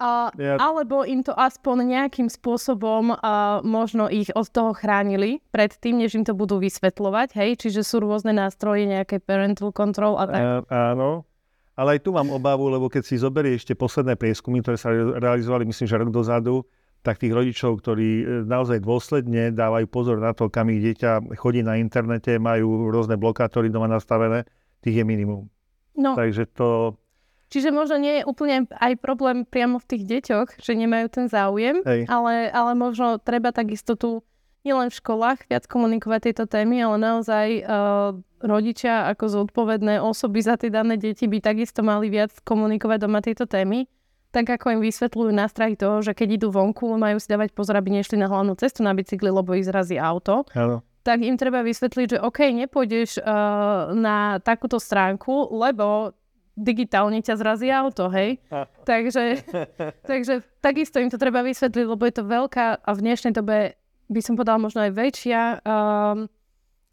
[0.00, 0.56] A, ja...
[0.56, 6.24] Alebo im to aspoň nejakým spôsobom a, možno ich od toho chránili predtým, než im
[6.24, 7.60] to budú vysvetľovať, hej?
[7.60, 10.40] Čiže sú rôzne nástroje, nejaké parental control a tak.
[10.40, 11.28] Uh, áno.
[11.80, 15.64] Ale aj tu mám obavu, lebo keď si zoberie ešte posledné prieskumy, ktoré sa realizovali,
[15.64, 16.68] myslím, že rok dozadu,
[17.00, 21.64] tak tých rodičov, ktorí e, naozaj dôsledne dávajú pozor na to, kam ich dieťa chodí
[21.64, 24.44] na internete, majú rôzne blokátory doma nastavené,
[24.84, 25.48] tých je minimum.
[25.96, 26.12] No.
[26.12, 27.00] Takže to...
[27.48, 31.80] Čiže možno nie je úplne aj problém priamo v tých deťoch, že nemajú ten záujem,
[32.06, 34.20] ale, ale možno treba takisto tu
[34.64, 38.12] nielen v školách viac komunikovať tieto témy, ale naozaj uh,
[38.44, 43.48] rodičia ako zodpovedné osoby za tie dané deti by takisto mali viac komunikovať doma tieto
[43.48, 43.88] témy.
[44.30, 47.98] Tak ako im vysvetľujú nástrahy toho, že keď idú vonku, majú si dávať pozor, aby
[47.98, 50.46] nešli na hlavnú cestu na bicykli, lebo ich zrazí auto.
[50.54, 50.86] Hello.
[51.02, 56.14] Tak im treba vysvetliť, že OK, nepôjdeš uh, na takúto stránku, lebo
[56.60, 58.36] digitálne ťa zrazí auto, hej?
[58.84, 59.40] takže,
[60.10, 63.79] takže takisto im to treba vysvetliť, lebo je to veľká a v dnešnej dobe
[64.10, 66.26] by som povedala možno aj väčšia um,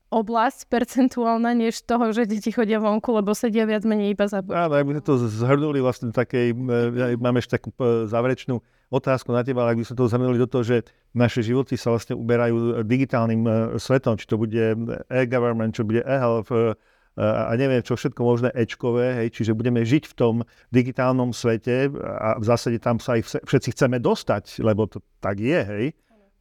[0.08, 4.72] oblasť percentuálna, než toho, že deti chodia vonku, lebo sedia viac menej iba za Áno,
[4.72, 8.56] ak by sme to zhrnuli vlastne takej, e, máme ešte takú e, záverečnú
[8.88, 10.78] otázku na teba, ale ak by sme to zhrnuli do toho, že
[11.12, 13.52] naše životy sa vlastne uberajú digitálnym e,
[13.84, 14.80] svetom, či to bude
[15.12, 16.52] e-government, čo bude e-health,
[17.18, 20.36] a neviem čo všetko možné ečkové, hej, čiže budeme žiť v tom
[20.70, 25.58] digitálnom svete a v zásade tam sa aj všetci chceme dostať, lebo to tak je,
[25.66, 25.86] hej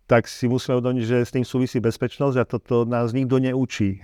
[0.07, 3.99] tak si musíme uvedomiť, že s tým súvisí bezpečnosť a toto nás nikto neučí.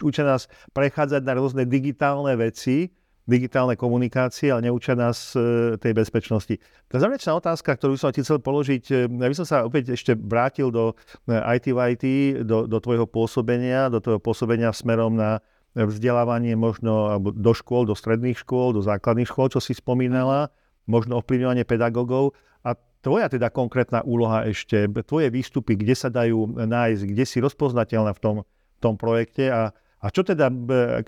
[0.00, 2.88] Učia nás prechádzať na rôzne digitálne veci,
[3.28, 6.56] digitálne komunikácie, ale neučia nás e, tej bezpečnosti.
[6.88, 10.16] Tá záverečná otázka, ktorú som ti chcel položiť, e, ja by som sa opäť ešte
[10.16, 10.96] vrátil do
[11.28, 12.04] IT IT,
[12.48, 15.44] do, do tvojho pôsobenia, do tvojho pôsobenia smerom na
[15.76, 20.48] vzdelávanie možno alebo do škôl, do stredných škôl, do základných škôl, čo si spomínala,
[20.88, 22.32] možno ovplyvňovanie pedagógov.
[22.64, 28.12] A tvoja teda konkrétna úloha ešte, tvoje výstupy, kde sa dajú nájsť, kde si rozpoznateľná
[28.14, 28.36] v tom,
[28.82, 30.50] tom projekte a, a čo teda,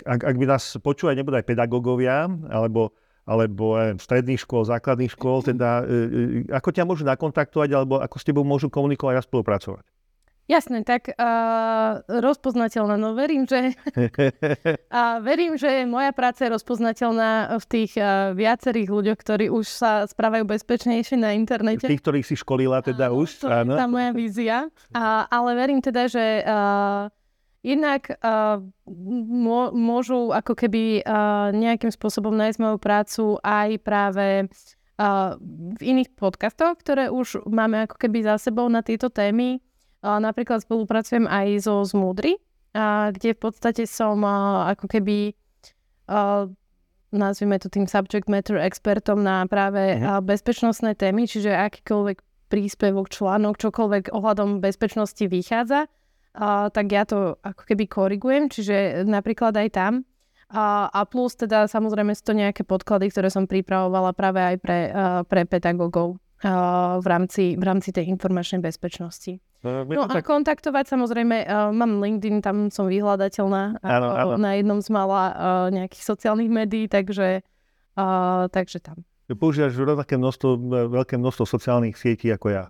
[0.03, 2.91] ak, ak by nás počúvali nebude aj pedagógovia, alebo,
[3.23, 8.27] alebo stredných škôl, základných škôl, teda e, e, ako ťa môžu nakontaktovať, alebo ako s
[8.27, 9.85] tebou môžu komunikovať a spolupracovať?
[10.49, 13.77] Jasné, tak uh, rozpoznateľná, no verím, že
[14.91, 20.03] a verím, že moja práca je rozpoznateľná v tých uh, viacerých ľuďoch, ktorí už sa
[20.09, 21.87] správajú bezpečnejšie na internete.
[21.87, 23.45] Tých, ktorých si školila teda áno, už.
[23.45, 23.77] To áno.
[23.77, 24.57] je tá moja vízia.
[24.91, 27.07] A, ale verím teda, že uh,
[27.63, 28.59] jednak uh,
[29.71, 35.37] môžu ako keby uh, nejakým spôsobom nájsť moju prácu aj práve uh,
[35.77, 39.61] v iných podcastoch, ktoré už máme ako keby za sebou na tieto témy.
[40.01, 42.41] Napríklad spolupracujem aj so Zmudry,
[43.13, 44.25] kde v podstate som
[44.65, 45.37] ako keby
[47.11, 50.23] nazvime to tým subject matter expertom na práve uh-huh.
[50.25, 52.17] bezpečnostné témy, čiže akýkoľvek
[52.51, 55.87] príspevok, článok, čokoľvek ohľadom bezpečnosti vychádza,
[56.71, 59.93] tak ja to ako keby korigujem, čiže napríklad aj tam.
[60.51, 64.79] Uh, a plus teda samozrejme sú to nejaké podklady, ktoré som pripravovala práve aj pre,
[65.31, 69.39] pre pedagógov v, rámci, v rámci tej informačnej bezpečnosti.
[69.61, 70.25] No, no a tak...
[70.25, 74.35] kontaktovať samozrejme, uh, mám LinkedIn, tam som vyhľadateľná ano, ano.
[74.41, 75.33] na jednom z mala uh,
[75.69, 77.45] nejakých sociálnych médií, takže,
[77.95, 79.05] uh, takže tam.
[79.31, 80.49] Používaš rovnaké množstvo,
[80.91, 82.63] veľké množstvo sociálnych sietí ako ja.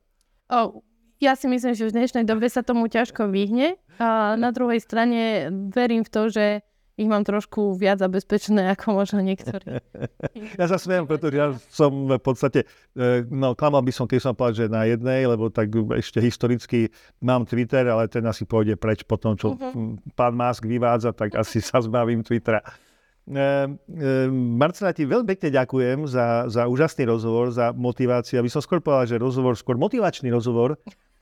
[0.52, 0.84] Oh,
[1.22, 3.78] ja si myslím, že v dnešnej dobe sa tomu ťažko vyhne.
[4.02, 6.66] A na druhej strane verím v to, že
[7.00, 9.80] ich mám trošku viac zabezpečené ako možno niektorí.
[10.60, 14.34] ja sa smiem, pretože ja som v podstate, e, no klamal by som, keď som
[14.36, 16.92] povedal, že na jednej, lebo tak ešte historicky
[17.24, 19.98] mám Twitter, ale ten asi pôjde preč po tom, čo uh-huh.
[20.14, 22.60] pán Musk vyvádza, tak asi sa zbavím Twittera.
[22.62, 28.42] E, e, Marcela, ti veľmi pekne ďakujem za, za úžasný rozhovor, za motiváciu.
[28.42, 30.76] Aby som skôr povedal, že rozhovor, skôr motivačný rozhovor,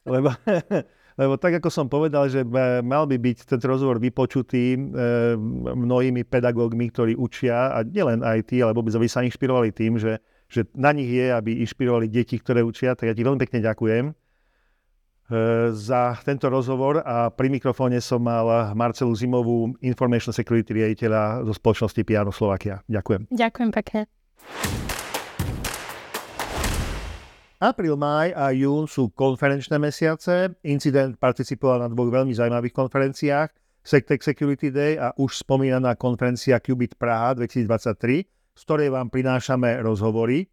[0.08, 0.34] lebo
[1.19, 2.47] lebo tak, ako som povedal, že
[2.79, 4.79] mal by byť ten rozhovor vypočutý e,
[5.75, 10.23] mnohými pedagógmi, ktorí učia, a nielen aj tí, ale vôbec, aby sa inšpirovali tým, že,
[10.47, 12.95] že na nich je, aby inšpirovali deti, ktoré učia.
[12.95, 14.13] Tak ja ti veľmi pekne ďakujem e,
[15.75, 21.99] za tento rozhovor a pri mikrofóne som mal Marcelu Zimovú, Information Security riaditeľa zo spoločnosti
[22.08, 22.79] Piano Slovakia.
[22.88, 23.27] Ďakujem.
[23.27, 23.99] Ďakujem pekne.
[27.60, 30.56] Apríl, maj a jún sú konferenčné mesiace.
[30.63, 33.52] Incident participoval na dvoch veľmi zaujímavých konferenciách.
[33.84, 38.24] Sectec Security Day a už spomínaná konferencia Qubit Praha 2023,
[38.56, 40.48] z ktorej vám prinášame rozhovory.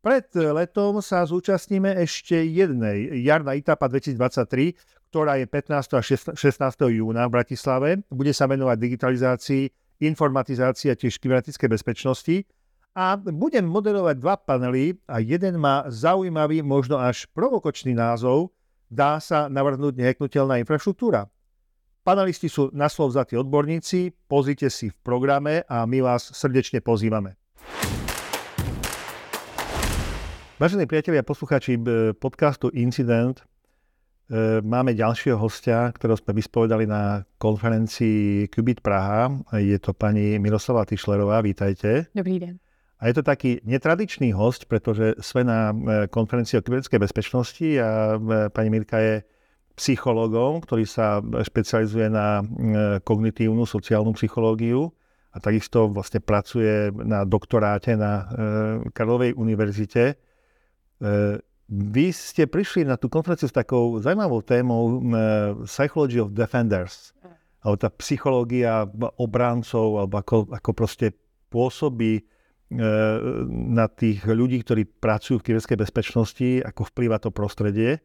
[0.00, 5.92] Pred letom sa zúčastníme ešte jednej, Jarná Itapa 2023, ktorá je 15.
[5.92, 6.40] a 16.
[6.88, 8.00] júna v Bratislave.
[8.08, 9.68] Bude sa venovať digitalizácii,
[10.08, 12.48] informatizácii a tiež kybernetickej bezpečnosti
[12.94, 18.50] a budem moderovať dva panely a jeden má zaujímavý, možno až provokočný názov
[18.90, 21.30] Dá sa navrhnúť neheknutelná infraštruktúra.
[22.02, 27.38] Panelisti sú na slov vzatí odborníci, pozrite si v programe a my vás srdečne pozývame.
[30.58, 31.78] Vážení priatelia a poslucháči
[32.18, 39.30] podcastu Incident, e, máme ďalšieho hostia, ktorého sme vyspovedali na konferencii Qubit Praha.
[39.54, 42.10] Je to pani Miroslava Tyšlerová, vítajte.
[42.10, 42.69] Dobrý deň.
[43.00, 45.74] A je to taký netradičný host, pretože sme na e,
[46.12, 48.16] konferencii o kybernetickej bezpečnosti a e,
[48.52, 49.14] pani Mirka je
[49.72, 54.92] psychologom, ktorý sa špecializuje na e, kognitívnu sociálnu psychológiu
[55.32, 58.26] a takisto vlastne pracuje na doktoráte na
[58.90, 60.18] Karlovej univerzite.
[61.70, 64.98] Vy ste prišli na tú konferenciu s takou zaujímavou témou
[65.70, 67.14] Psychology of Defenders,
[67.62, 68.90] alebo tá psychológia
[69.22, 71.14] obrancov, alebo ako, ako proste
[71.46, 72.26] pôsobí
[72.70, 77.98] na tých ľudí, ktorí pracujú v kybernetickej bezpečnosti, ako vplýva to prostredie.
[77.98, 78.00] E,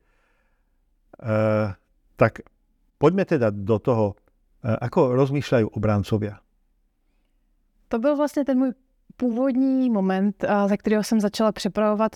[2.17, 2.41] tak
[2.97, 4.05] poďme teda do toho,
[4.65, 6.41] e, ako rozmýšľajú obrancovia.
[7.89, 8.71] To byl vlastně ten můj
[9.17, 12.11] původní moment, za kterého jsem začala připravovat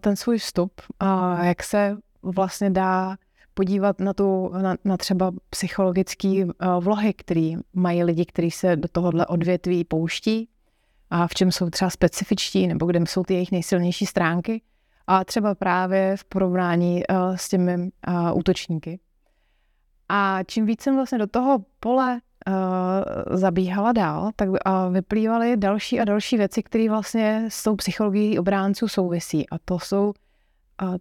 [0.00, 3.16] ten svůj vstup, a jak se vlastně dá
[3.54, 6.46] podívat na, tu, na, na třeba psychologické
[6.80, 10.48] vlohy, které mají lidi, kteří se do tohohle odvětví pouští
[11.10, 14.62] a v čem jsou třeba specifičtí, nebo kde jsou ty jejich nejsilnější stránky.
[15.06, 19.00] A třeba právě v porovnání uh, s těmi uh, útočníky.
[20.08, 24.48] A čím víc jsem vlastně do toho pole uh, zabíhala dál, tak
[24.90, 29.48] vyplývaly další a další věci, které vlastně s tou psychologií obránců souvisí.
[29.48, 30.12] A to jsou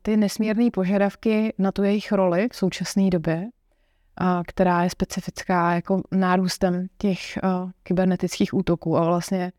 [0.02, 3.48] ty nesmírné požadavky na tu jejich roli v současné době,
[4.22, 9.52] uh, která je specifická jako nárůstem těch uh, kybernetických útoků a vlastně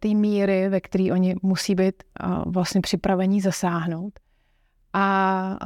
[0.00, 2.02] ty míry, ve které oni musí být
[2.46, 4.12] vlastně připravení zasáhnout.
[4.92, 5.58] A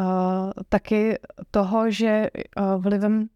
[0.69, 1.19] taky
[1.51, 2.31] toho, že
[2.79, 3.29] vlivem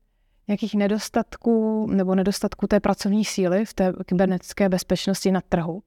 [0.49, 5.83] nějakých nedostatků nebo nedostatku té pracovní síly v té kybernetické bezpečnosti na trhu,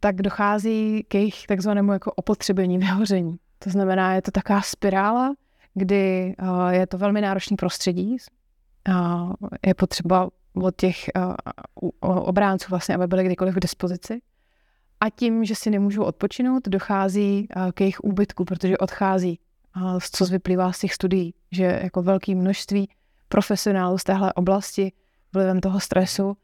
[0.00, 3.36] tak dochází k jejich takzvanému jako opotřebení, vyhoření.
[3.58, 5.34] To znamená, je to taková spirála,
[5.74, 6.34] kdy
[6.70, 8.16] je to velmi náročný prostředí.
[9.66, 10.28] Je potřeba
[10.62, 11.34] od těch uh,
[12.00, 14.20] obránců vlastně, aby byly kdykoliv k dispozici.
[15.00, 19.40] A tím, že si nemůžou odpočinout, dochází uh, k jejich úbytku, protože odchází,
[19.76, 22.88] uh, co vyplývá z těch studií, že jako velké množství
[23.28, 24.92] profesionálů z téhle oblasti
[25.32, 26.36] vlivem toho stresu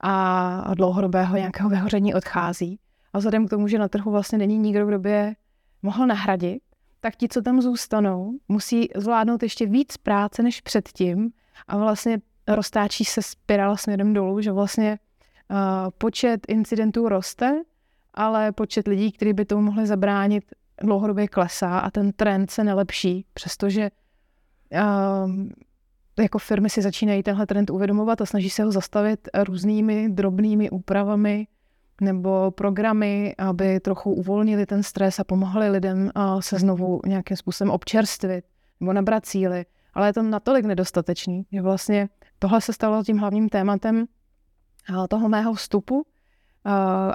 [0.00, 2.78] a dlouhodobého nějakého vyhoření odchází.
[3.12, 5.36] A vzhledem k tomu, že na trhu vlastně není nikdo, kdo by je
[5.82, 6.62] mohl nahradit,
[7.00, 11.30] tak ti, co tam zůstanou, musí zvládnout ještě víc práce než předtím
[11.68, 14.98] a vlastně roztáčí se spirála směrem dolů, že vlastně
[15.50, 15.56] uh,
[15.98, 17.62] počet incidentů roste,
[18.14, 20.44] ale počet lidí, kteří by tomu mohli zabránit,
[20.82, 23.90] dlouhodobě klesá a ten trend se nelepší, přestože
[24.72, 25.30] uh,
[26.18, 31.46] jako firmy si začínají tenhle trend uvědomovat a snaží se ho zastavit různými drobnými úpravami
[32.00, 38.44] nebo programy, aby trochu uvolnili ten stres a pomohli lidem se znovu nějakým způsobem občerstvit
[38.80, 39.64] nebo nabrat síly.
[39.94, 42.08] Ale je to natolik nedostatečný, že vlastně
[42.42, 44.10] tohle se stalo tím hlavním tématem
[45.08, 46.02] toho mého vstupu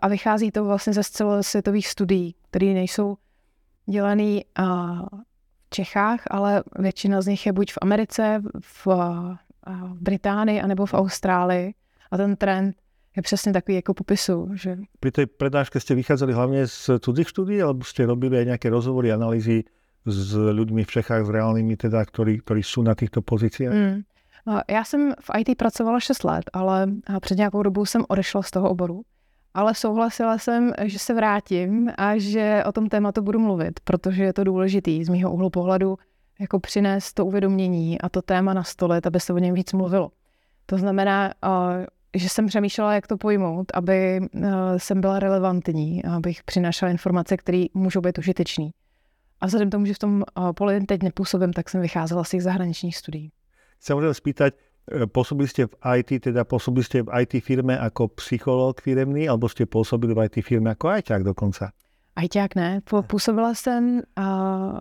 [0.02, 3.18] a vychází to vlastně ze celosvětových studií, které nejsou
[3.90, 8.88] dělaný v Čechách, ale většina z nich je buď v Americe, v,
[9.68, 11.74] v Británii, anebo v Austrálii.
[12.12, 12.76] A ten trend
[13.16, 14.50] je přesně takový jako popisu.
[14.54, 14.78] Že...
[15.00, 19.12] Pri tej prednáške ste vychádzali hlavne z cudzích štúdí, alebo ste robili aj nejaké rozhovory,
[19.12, 19.68] analýzy
[20.08, 23.76] s ľuďmi v Čechách, s reálnymi teda, ktorí, ktorí sú na týchto pozíciách?
[23.76, 24.08] Mm.
[24.70, 26.88] Já jsem v IT pracovala 6 let, ale
[27.22, 29.02] před nějakou dobou jsem odešla z toho oboru
[29.58, 34.34] ale souhlasila jsem, že se vrátím a že o tom tématu budu mluvit, protože je
[34.34, 35.98] to důležitý z mého úhlu pohledu
[36.40, 40.12] jako přinést to uvědomění a to téma na stole, aby se o něm víc mluvilo.
[40.66, 41.32] To znamená,
[42.14, 44.22] že jsem přemýšlela, jak to pojmout, aby
[44.78, 48.70] jsem byla relevantní, abych přinášela informace, které můžou být užitečné.
[49.42, 50.24] A vzhledem tomu, že v tom
[50.56, 53.32] poli teď nepůsobím, tak jsem vycházela z těch zahraničních studií.
[53.80, 58.08] Sa môžem spýtať, E, pôsobili ste v IT, teda pôsobili ste v IT firme ako
[58.24, 61.76] psycholog firemný, alebo ste pôsobili v IT firme ako ajťák dokonca?
[62.16, 64.80] Ajťák ne, působila jsem uh,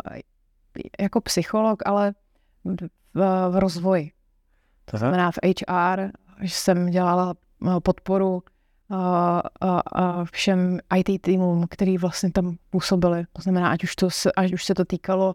[1.01, 2.15] jako psycholog, ale
[2.65, 4.13] v, v rozvoji.
[4.85, 7.35] To znamená v HR, že jsem dělala
[7.83, 13.25] podporu uh, uh, uh, všem IT týmům, který vlastně tam působili.
[13.33, 15.35] To znamená, ať už, to, ať už se to týkalo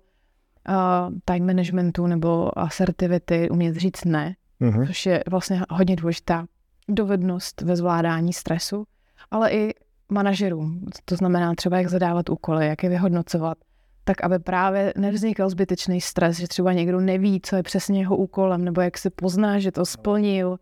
[1.26, 4.88] time managementu nebo asertivity, umět říct ne, mm-hmm.
[4.88, 6.46] což je vlastně hodně důležitá
[6.90, 8.84] dovednost ve zvládání stresu,
[9.32, 9.74] ale i
[10.10, 10.86] manažerům.
[11.06, 13.58] To znamená třeba, jak zadávat úkoly, jak je vyhodnocovat,
[14.04, 18.66] tak aby právě nevznikal zbytečný stres, že třeba někdo neví, co je přesně jeho úkolem,
[18.66, 20.58] nebo jak se pozná, že to splnil,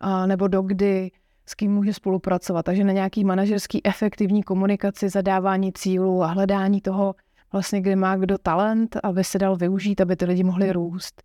[0.00, 1.10] a nebo dokdy,
[1.46, 2.62] s kým může spolupracovat.
[2.62, 7.14] Takže na nějaký manažerský efektivní komunikaci, zadávání cílů a hledání toho,
[7.54, 11.22] vlastně, kde má kdo talent, aby se dal využít, aby ty lidi mohli růst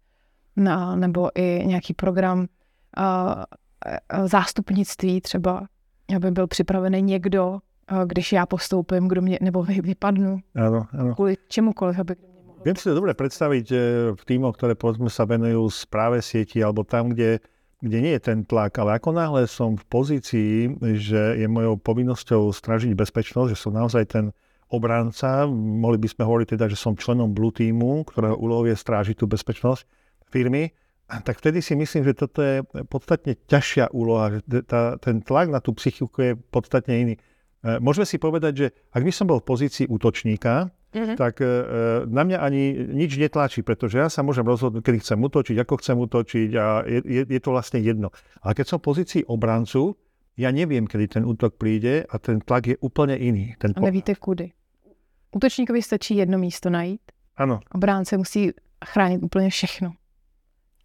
[0.55, 2.47] na, nebo i nějaký program
[2.97, 3.33] a,
[4.09, 5.67] a zástupnictví třeba,
[6.15, 10.39] aby byl připravený někdo, a když já postoupím, kdo mě, nebo vy, vypadnu.
[10.55, 11.15] Áno, áno.
[11.15, 12.15] Kvůli čemukoliv, aby
[12.59, 13.67] Viem si to dobre predstaviť
[14.19, 17.39] v týmoch, ktoré povedzme sa venujú správe sieti alebo tam, kde,
[17.79, 20.51] kde nie je ten tlak, ale ako náhle som v pozícii,
[20.99, 24.35] že je mojou povinnosťou stražiť bezpečnosť, že som naozaj ten
[24.69, 29.17] obranca, mohli by sme hovoriť teda, že som členom Blue Teamu, ktorého úlohou je strážiť
[29.17, 29.85] tú bezpečnosť,
[30.29, 30.69] firmy,
[31.09, 35.57] tak vtedy si myslím, že toto je podstatne ťažšia úloha, že tá, ten tlak na
[35.57, 37.13] tú psychiku je podstatne iný.
[37.65, 41.17] E, môžeme si povedať, že ak by som bol v pozícii útočníka, mm-hmm.
[41.17, 41.49] tak e,
[42.05, 45.97] na mňa ani nič netlačí, pretože ja sa môžem rozhodnúť, kedy chcem útočiť, ako chcem
[45.97, 48.13] útočiť a je, je, je to vlastne jedno.
[48.45, 49.97] Ale keď som v pozícii obrancu,
[50.37, 53.57] ja neviem, kedy ten útok príde a ten tlak je úplne iný.
[53.57, 54.53] Ten a nevíte kudy.
[55.35, 57.01] Útočníkovi stačí jedno místo najít.
[57.37, 57.59] Ano.
[57.71, 58.51] Obránce musí
[58.85, 59.91] chránit úplně všechno.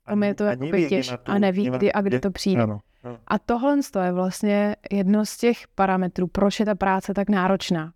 [0.07, 2.63] A je to jako těž a neví, kdy a kde to přijde.
[2.63, 2.81] Ano.
[3.27, 7.93] A tohle je vlastně jedno z těch parametrů, proč je ta práce tak náročná.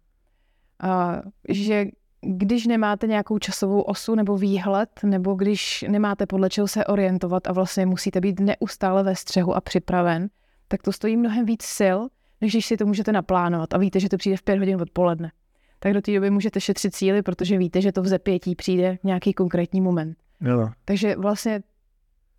[0.84, 1.86] Uh, že
[2.20, 7.52] když nemáte nějakou časovou osu nebo výhled, nebo když nemáte podle čeho se orientovat a
[7.52, 10.28] vlastně musíte být neustále ve střehu a připraven,
[10.68, 11.98] tak to stojí mnohem víc sil,
[12.40, 15.32] než když si to můžete naplánovat a víte, že to přijde v pět hodin odpoledne.
[15.78, 19.32] Tak do té doby můžete šetřit síly, protože víte, že to v zepětí přijde nějaký
[19.32, 20.16] konkrétní moment.
[20.40, 20.70] Jo.
[20.84, 21.62] Takže vlastně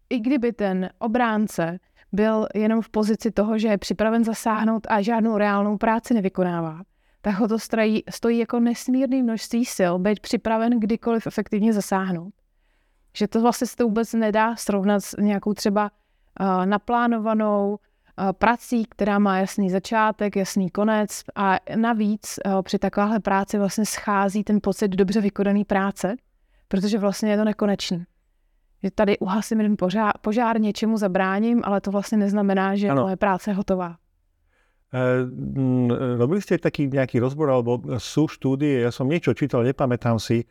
[0.09, 1.79] i kdyby ten obránce
[2.11, 6.81] byl jenom v pozici toho, že je připraven zasáhnout a žádnou reálnou práci nevykonává,
[7.21, 12.33] tak ho to stojí, stojí jako nesmírný množství sil být připraven kdykoliv efektivně zasáhnout.
[13.17, 15.91] Že to vlastně se to vůbec nedá srovnat s nějakou třeba
[16.39, 17.77] uh, naplánovanou
[18.31, 24.43] prací, která má jasný začátek, jasný konec a navíc uh, při takovéhle práci vlastně schází
[24.43, 26.15] ten pocit dobře vykonané práce,
[26.67, 28.03] protože vlastně je to nekonečný.
[28.83, 33.03] Že tady uhasím jeden požár, požár něčemu zabráním, ale to vlastně neznamená, že ano.
[33.03, 33.95] moje práce je hotová.
[34.89, 35.85] Uh,
[36.17, 40.49] robili ste taký nejaký rozbor, alebo sú štúdie, ja som niečo čítal, nepamätám si,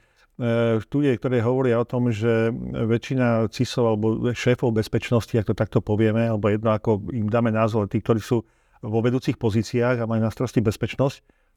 [0.78, 2.54] štúdie, ktoré hovoria o tom, že
[2.86, 7.90] väčšina CISov alebo šéfov bezpečnosti, ak to takto povieme, alebo jedno ako im dáme názov,
[7.90, 8.46] tí, ktorí sú
[8.78, 11.16] vo vedúcich pozíciách a majú na starosti bezpečnosť,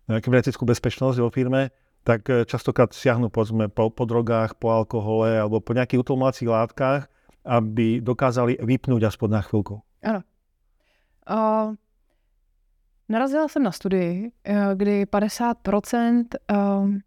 [0.10, 1.70] kybernetickú bezpečnosť vo firme,
[2.02, 7.06] tak častokrát siahnu povedzme, po, po drogách, po alkohole alebo po nejakých utlmovacích látkach,
[7.46, 9.86] aby dokázali vypnúť aspoň na chvíľku.
[10.02, 10.22] Ano.
[11.30, 11.78] Uh,
[13.12, 14.32] Narazila jsem na studii,
[14.76, 17.00] kdy 50% ehm,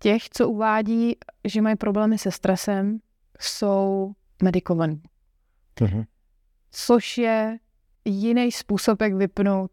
[0.00, 2.98] těch, co uvádí, že mají problémy se stresem,
[3.40, 5.02] jsou medikovaní.
[5.80, 6.06] Uh-huh.
[6.70, 7.58] Což je
[8.04, 9.70] jiný způsob, jak vypnout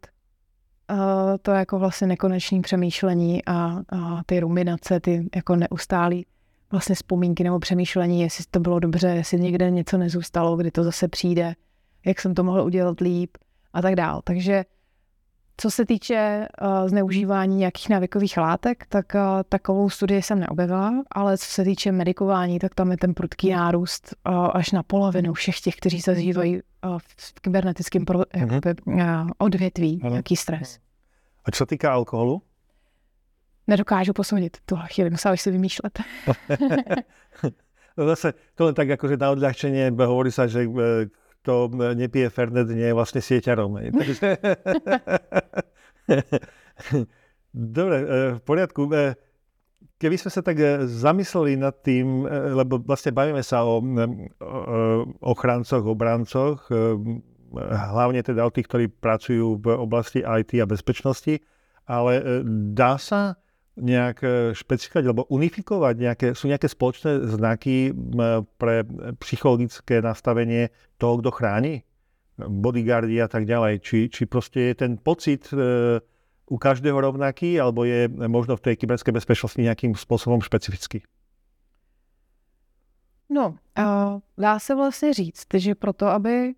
[0.91, 0.97] uh,
[1.41, 6.25] to jako vlastně nekonečné přemýšlení a, a ty ruminace, ty jako neustálý
[6.71, 11.07] vlastně vzpomínky nebo přemýšlení, jestli to bylo dobře, jestli někde něco nezůstalo, kdy to zase
[11.07, 11.53] přijde,
[12.05, 13.37] jak jsem to mohl udělat líp
[13.73, 14.21] a tak dál.
[14.23, 14.65] Takže
[15.57, 21.37] co se týče uh, zneužívání nějakých návykových látek, tak uh, takovou studii jsem neobjevila, ale
[21.37, 25.59] co se týče medikování, tak tam je ten prudký nárůst uh, až na polovinu všech
[25.59, 26.61] těch, kteří se zžívají uh,
[27.17, 29.01] v kybernetickém pro, jakoby, uh,
[29.37, 30.79] odvětví, nějaký stres.
[31.45, 32.41] A co se týká alkoholu?
[33.67, 35.99] Nedokážu posoudit tuhle chvíli, musela si vymýšlet.
[37.97, 40.69] no zase, to len tak akože na odľahčenie hovorí sa, že
[41.47, 43.79] kto nepije Fernet, nie je vlastne sieťarom.
[47.55, 48.91] Dobre, e, v poriadku.
[48.91, 49.15] E,
[49.95, 53.79] keby sme sa tak e, zamysleli nad tým, lebo vlastne bavíme sa o
[55.23, 56.67] ochrancoch, obrancoch,
[57.55, 61.39] hlavne teda o tých, ktorí pracujú v oblasti IT a bezpečnosti,
[61.87, 62.43] ale
[62.75, 63.39] dá sa
[63.77, 65.95] nejak e, špecifikovať alebo unifikovať?
[65.95, 67.93] Nejaké, sú nejaké spoločné znaky
[68.57, 68.83] pre
[69.21, 71.85] psychologické nastavenie toho, kto chráni?
[72.37, 73.81] Bodyguardi a tak ďalej.
[73.81, 76.01] Či, či proste je ten pocit e,
[76.47, 81.03] u každého rovnaký, alebo je možno v tej kybernetickej bezpečnosti nejakým spôsobom špecifický?
[83.29, 86.53] No, uh, dá se vlastně říct, že proto, aby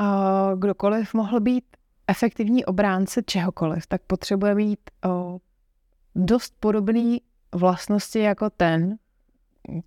[0.00, 1.64] uh, kdokoliv mohl být
[2.06, 5.38] efektivní obránce čehokoliv, tak potřebuje mít uh,
[6.14, 7.22] dost podobný
[7.54, 8.98] vlastnosti jako ten,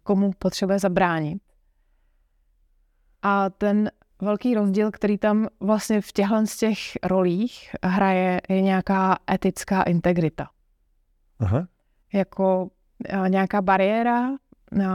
[0.03, 1.43] komu potřebuje zabránit.
[3.21, 3.91] A ten
[4.21, 10.49] velký rozdíl, který tam vlastně v těchto z těch rolích hraje, je nějaká etická integrita.
[11.39, 11.67] Aha.
[12.13, 12.69] Jako
[13.27, 14.29] nějaká bariéra,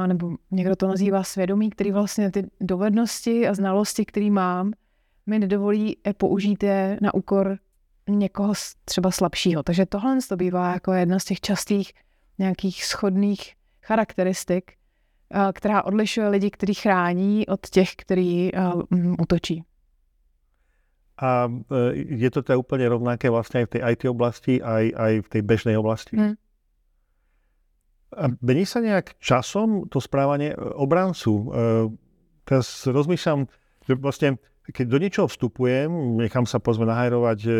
[0.06, 4.72] nebo někdo to nazývá svědomí, který vlastně ty dovednosti a znalosti, které mám,
[5.26, 7.58] mi nedovolí použít je na úkor
[8.08, 8.52] někoho
[8.84, 9.62] třeba slabšího.
[9.62, 11.92] Takže tohle to bývá jako jedna z těch častých
[12.38, 18.82] nějakých schodných charakteristik, eh, která odlišuje lidi, kteří chrání od těch, kteří uh,
[19.20, 19.64] útočí.
[21.22, 25.20] A eh, je to teda úplně rovnaké vlastně i v té IT oblasti, aj, aj
[25.20, 26.16] v té běžné oblasti?
[26.16, 26.34] Hmm.
[28.16, 31.52] A mení se nějak časom to správanie obranců?
[32.44, 33.46] Teraz rozmýšľam,
[33.88, 37.50] že vlastně keď do niečoho vstupujem, nechám sa pozme nahajrovať e,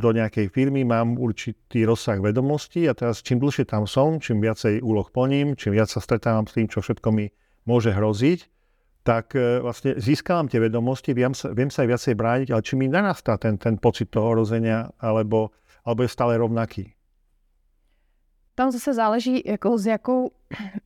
[0.00, 4.80] do nejakej firmy, mám určitý rozsah vedomostí a teraz čím dlhšie tam som, čím viacej
[4.80, 7.28] úloh plním, čím viac sa stretávam s tým, čo všetko mi
[7.68, 8.48] môže hroziť,
[9.04, 12.74] tak e, vlastne získavam tie vedomosti, viem sa, viem sa aj viacej brániť, ale či
[12.80, 15.52] mi narastá ten, ten pocit toho hrozenia, alebo,
[15.84, 16.93] alebo je stále rovnaký.
[18.54, 20.30] Tam zase záleží, jako s jakou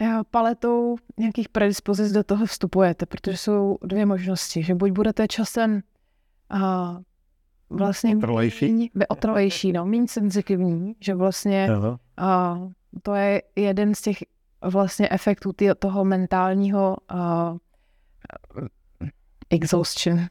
[0.01, 5.81] eh, paletou nějakých predispozic do toho vstupujete, protože jsou dvě možnosti, že buď budete časem
[6.51, 6.97] a
[7.71, 11.69] vlastně otrlejší, otrlejší no, méně senzitivní, že vlastně
[12.17, 12.59] a,
[13.03, 14.17] to je jeden z těch
[14.63, 17.57] vlastně efektů tý, toho mentálního a,
[19.51, 20.27] exhaustion.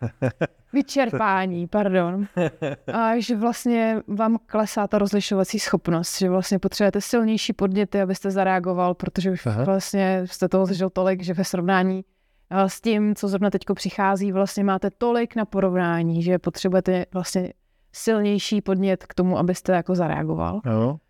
[0.72, 2.26] Vyčerpání, pardon.
[2.92, 8.94] A že vlastně vám klesá ta rozlišovací schopnost, že vlastně potřebujete silnější podněty, abyste zareagoval,
[8.94, 9.64] protože už Aha.
[9.64, 12.04] vlastně jste toho zažil tolik, že ve srovnání
[12.50, 17.52] s tím, co zrovna teď přichází, vlastně máte tolik na porovnání, že potřebujete vlastně
[17.92, 20.60] silnější podnět k tomu, abyste jako zareagoval.
[20.64, 21.00] Ano.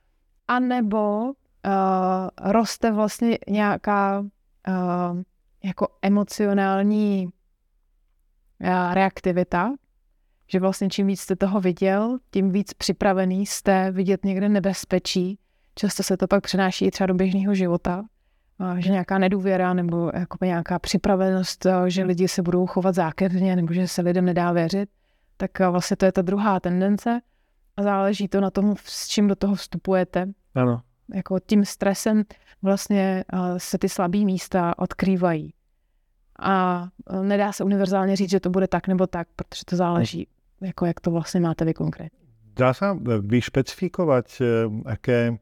[0.49, 1.32] A nebo uh,
[2.53, 5.22] roste vlastně nějaká uh,
[5.64, 7.28] jako emocionální
[8.92, 9.72] reaktivita,
[10.46, 15.38] že vlastně čím víc jste toho viděl, tím víc připravený jste vidět někde nebezpečí.
[15.74, 18.04] Často se to pak přenáší i třeba do běžného života,
[18.78, 24.02] že nějaká nedůvěra nebo nějaká připravenost, že lidi se budou chovat zákeřně nebo že se
[24.02, 24.90] lidem nedá věřit,
[25.36, 27.20] tak vlastně to je ta druhá tendence
[27.76, 30.26] a záleží to na tom, s čím do toho vstupujete.
[30.54, 30.82] Ano.
[31.14, 32.22] jako tím stresem
[32.62, 33.24] vlastně
[33.56, 35.54] se ty slabé místa odkrývají.
[36.41, 36.88] A
[37.22, 40.28] nedá se univerzálně říct, že to bude tak nebo tak, protože to záleží,
[40.61, 42.20] jako jak to vlastně máte vy konkrétně.
[42.51, 42.93] Dá sa
[43.24, 44.43] vyšpecifikovať,
[44.84, 45.38] aké,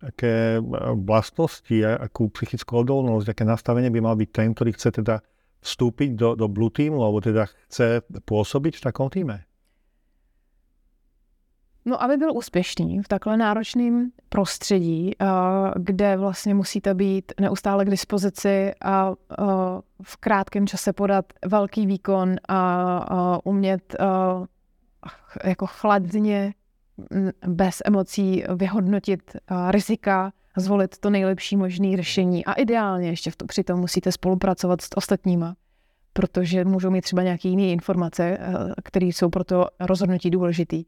[0.00, 0.62] aké
[0.94, 5.20] vlastnosti, akú psychickú odolnosť, aké nastavenie by mal byť ten, ktorý chce teda
[5.60, 9.44] vstúpiť do, do Blue Teamu, alebo teda chce pôsobiť v takom týme?
[11.86, 15.12] No, aby byl úspěšný v takhle náročném prostředí,
[15.76, 19.12] kde vlastně musíte být neustále k dispozici a
[20.02, 23.96] v krátkém čase podat velký výkon a umět
[25.44, 26.54] jako chladně,
[27.46, 29.36] bez emocí vyhodnotit
[29.70, 32.44] rizika, zvolit to nejlepší možné řešení.
[32.44, 35.54] A ideálně ještě v to, přitom musíte spolupracovat s ostatníma,
[36.12, 38.38] protože můžou mít třeba nějaké jiné informace,
[38.84, 40.84] které jsou pro to rozhodnutí důležitý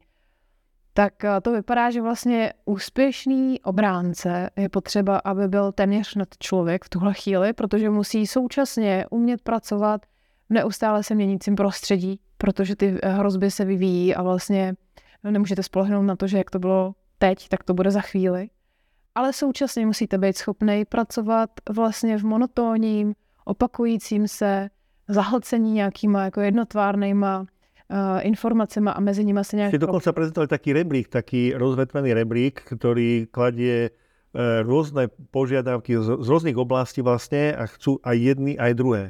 [0.97, 6.85] tak eh, to vypadá, že vlastně úspěšný obránce je potřeba, aby byl téměř nad člověk
[6.85, 10.05] v tuhle chvíli, protože musí současně umět pracovat
[10.49, 14.73] v neustále se měnícím prostředí, protože ty eh, hrozby se vyvíjí a vlastně
[15.23, 18.49] nemůžete spolehnout na to, že jak to bylo teď, tak to bude za chvíli.
[19.15, 23.13] Ale současně musíte být schopný pracovat vlastně v monotónním,
[23.45, 24.69] opakujícím se,
[25.07, 27.45] zahlcení nějakýma jako jednotvárnýma
[28.23, 29.71] informacemi a mezi nimi sa nejak...
[29.71, 33.95] Ste dokonca prezentovali taký rebrík, taký rozvetvený rebrík, ktorý kladie
[34.35, 39.03] uh, rôzne požiadavky z, z rôznych oblastí vlastne a chcú aj jedny, aj druhé.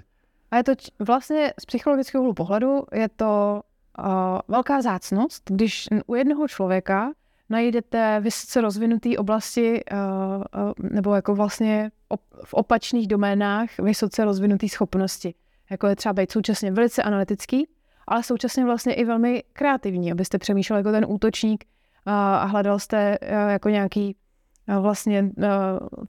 [0.51, 3.61] A je to vlastně z psychologického úhlu pohledu je to
[3.99, 7.11] uh, velká zácnost, když u jednoho člověka
[7.49, 14.69] najdete vysoce rozvinutý oblasti uh, uh, nebo jako vlastně op- v opačných doménách vysoce rozvinutý
[14.69, 15.33] schopnosti.
[15.69, 17.67] Jako je třeba být současně velice analytický,
[18.07, 21.65] ale současně vlastně i velmi kreativní, abyste přemýšlel jako ten útočník
[22.05, 23.17] a hledal jste
[23.49, 24.15] jako nějaký
[24.79, 25.29] vlastně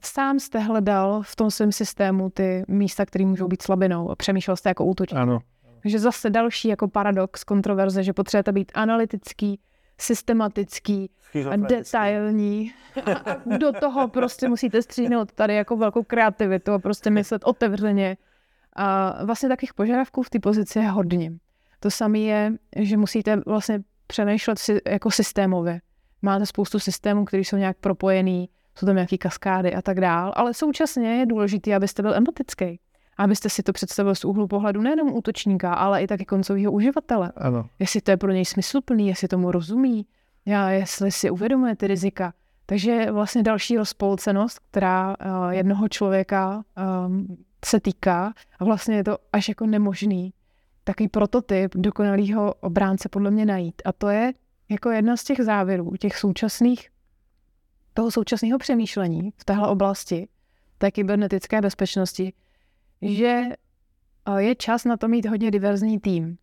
[0.03, 4.57] sám jste hledal v tom svém systému ty místa, které můžou být slabinou a přemýšlel
[4.57, 5.19] jste jako útočník.
[5.19, 5.39] Ano.
[5.81, 9.59] Takže zase další jako paradox, kontroverze, že potřebujete být analytický,
[9.97, 11.09] systematický
[11.57, 12.73] detailní.
[13.05, 18.17] A do toho prostě musíte stříhnout tady jako velkou kreativitu a prostě myslet otevřeně.
[18.75, 21.31] A vlastně takových požadavků v té pozici je hodně.
[21.79, 25.81] To samé je, že musíte vlastně přemýšlet si, jako systémově.
[26.21, 30.53] Máte spoustu systémů, které jsou nějak propojený, jsou tam nějaké kaskády a tak dál, ale
[30.53, 32.79] současně je důležité, abyste byl empatický.
[33.17, 37.31] Abyste si to představil z úhlu pohledu nejenom útočníka, ale i taky koncového uživatele.
[37.35, 37.69] Ano.
[37.79, 40.05] Jestli to je pro něj smysluplný, jestli tomu rozumí,
[40.45, 42.33] já, jestli si uvědomuje ty rizika.
[42.65, 46.63] Takže vlastně další rozpolcenost, která uh, jednoho člověka
[47.05, 50.33] um, se týká a vlastně je to až jako nemožný
[50.89, 53.81] takový prototyp dokonalého obránce podle mě najít.
[53.85, 54.33] A to je
[54.69, 56.89] jako jedna z těch závěrů, těch současných,
[57.93, 60.27] toho současného přemýšlení v téhle oblasti,
[60.77, 62.33] té kybernetické bezpečnosti,
[63.01, 63.43] že
[64.37, 66.37] je čas na to mít hodně diverzní tým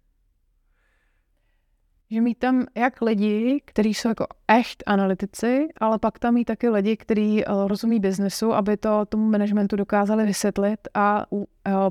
[2.11, 6.69] že mít tam jak lidi, kteří jsou jako echt analytici, ale pak tam mít taky
[6.69, 11.45] lidi, kteří uh, rozumí biznesu, aby to tomu managementu dokázali vysvětlit a uh,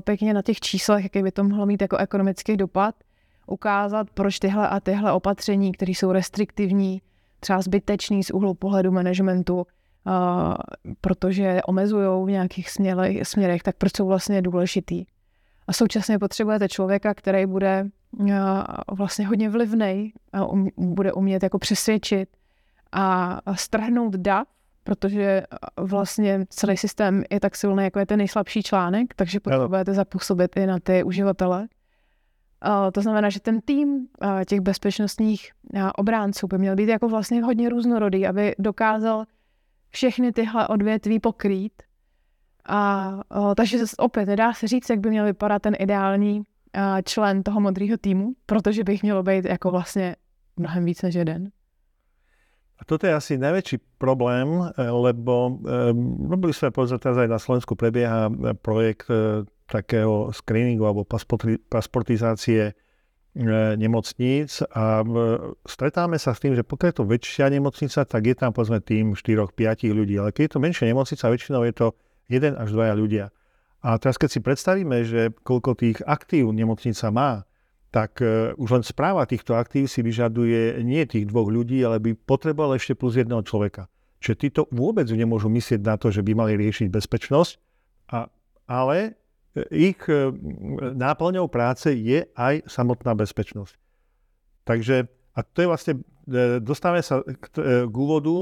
[0.04, 2.94] pěkně na těch číslech, jaký by to mohlo mít jako ekonomický dopad,
[3.46, 7.02] ukázat, proč tyhle a tyhle opatření, které jsou restriktivní,
[7.40, 9.64] třeba zbytečný z úhlu pohledu managementu, uh,
[11.00, 15.04] protože omezují v nějakých směrech, směrech, tak proč jsou vlastně důležitý.
[15.68, 17.86] A současně potřebujete člověka, který bude
[18.92, 22.28] vlastně hodně vlivný a um, bude umět jako přesvědčit
[22.92, 24.46] a strhnout dav,
[24.84, 25.42] protože
[25.76, 30.66] vlastně celý systém je tak silný, jako je ten nejslabší článek, takže potřebujete zapůsobit i
[30.66, 31.68] na ty uživatele.
[32.92, 34.06] To znamená, že ten tým
[34.48, 35.50] těch bezpečnostních
[35.96, 39.24] obránců by měl být jako vlastně hodně různorodý, aby dokázal
[39.90, 41.82] všechny tyhle odvětví pokrýt.
[42.68, 43.10] A
[43.56, 46.42] takže opět nedá se říct, jak by měl vypadat ten ideální
[47.04, 50.16] člen toho modrého týmu, protože bych mělo být jako vlastně
[50.56, 51.50] mnohem víc než jeden.
[52.76, 57.40] A toto je asi najväčší problém, eh, lebo um, robili sme, povedzme, teraz aj na
[57.40, 59.08] Slovensku prebieha eh, projekt
[59.66, 62.76] takého screeningu alebo pasporti, pasportizácie
[63.76, 65.04] nemocníc a
[65.68, 69.12] stretáme sa s tým, že pokiaľ je to väčšia nemocnica, tak je tam povedzme tým
[69.12, 71.86] 4-5 ľudí, ale keď je to menšia nemocnica, väčšinou je to
[72.32, 73.24] jeden až dvaja ľudia.
[73.86, 77.46] A teraz keď si predstavíme, že koľko tých aktív nemocnica má,
[77.94, 82.18] tak uh, už len správa týchto aktív si vyžaduje nie tých dvoch ľudí, ale by
[82.18, 83.86] potreboval ešte plus jedného človeka.
[84.18, 87.52] Čiže títo vôbec nemôžu myslieť na to, že by mali riešiť bezpečnosť,
[88.10, 88.26] a,
[88.66, 89.14] ale
[89.54, 90.34] e, ich uh,
[90.98, 93.78] náplňou práce je aj samotná bezpečnosť.
[94.66, 95.06] Takže,
[95.38, 95.94] a to je vlastne
[96.58, 97.54] dostávame sa k,
[97.86, 98.34] k úvodu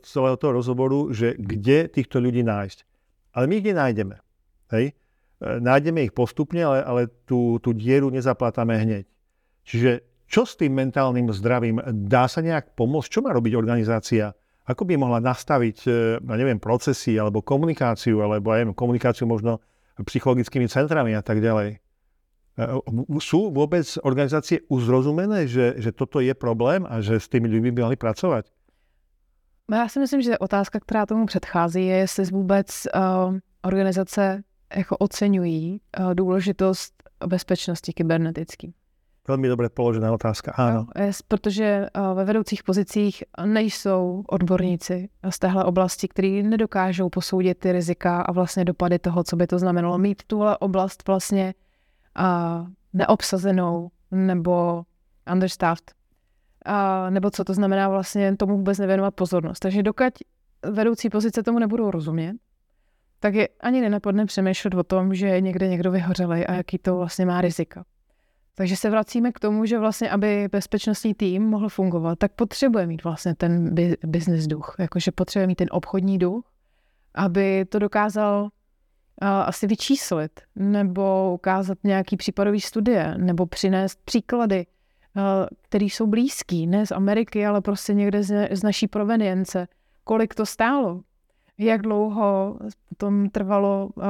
[0.00, 2.78] celého toho rozhovoru, že kde týchto ľudí nájsť.
[3.36, 4.16] Ale my ich nenájdeme.
[4.70, 4.94] Hej?
[5.40, 9.04] Nájdeme ich postupne, ale, ale tú, tú dieru nezaplatáme hneď.
[9.64, 9.90] Čiže
[10.30, 11.82] čo s tým mentálnym zdravím?
[12.06, 13.08] Dá sa nejak pomôcť?
[13.10, 14.30] Čo má robiť organizácia?
[14.68, 15.90] Ako by mohla nastaviť, e,
[16.22, 19.58] neviem, procesy alebo komunikáciu, alebo ja komunikáciu možno
[19.98, 21.74] psychologickými centrami a tak ďalej?
[21.74, 21.78] E,
[23.18, 27.80] sú vôbec organizácie uzrozumené, že, že toto je problém a že s tými ľuďmi by
[27.90, 28.46] mali pracovať?
[29.70, 34.42] No já si myslím, že otázka, která tomu předchází, je, jestli vůbec uh, organizace
[34.76, 36.94] jako oceňují uh, důležitost
[37.26, 38.72] bezpečnosti kybernetické.
[39.28, 40.88] Veľmi dobre položená otázka, áno.
[41.28, 48.22] Protože eh, ve vedoucích pozicích nejsou odborníci z téhle oblasti, kteří nedokážou posoudit ty rizika
[48.22, 51.54] a vlastně dopady toho, co by to znamenalo mít tuhle oblast vlastně
[52.92, 54.82] neobsazenou nebo
[55.32, 55.94] understaffed.
[56.64, 59.58] A, nebo co to znamená vlastně tomu vůbec nevěnovat pozornost.
[59.58, 60.14] Takže dokud
[60.62, 62.36] vedoucí pozice tomu nebudou rozumět,
[63.20, 67.26] tak je ani nenapadne přemýšlet o tom, že někde někdo vyhořelej a jaký to vlastně
[67.26, 67.84] má rizika.
[68.54, 73.04] Takže se vracíme k tomu, že vlastně, aby bezpečnostní tým mohl fungovat, tak potřebuje mít
[73.04, 73.74] vlastně ten
[74.06, 76.44] business duch, jakože potřebuje mít ten obchodní duch,
[77.14, 78.48] aby to dokázal
[79.20, 84.66] asi vyčíslit, nebo ukázat nějaký případový studie, nebo přinést příklady,
[85.62, 89.68] které jsou blízký, ne z Ameriky, ale prostě někde z naší provenience,
[90.04, 91.00] kolik to stálo,
[91.60, 92.58] jak dlouho
[92.88, 94.04] potom trvalo uh,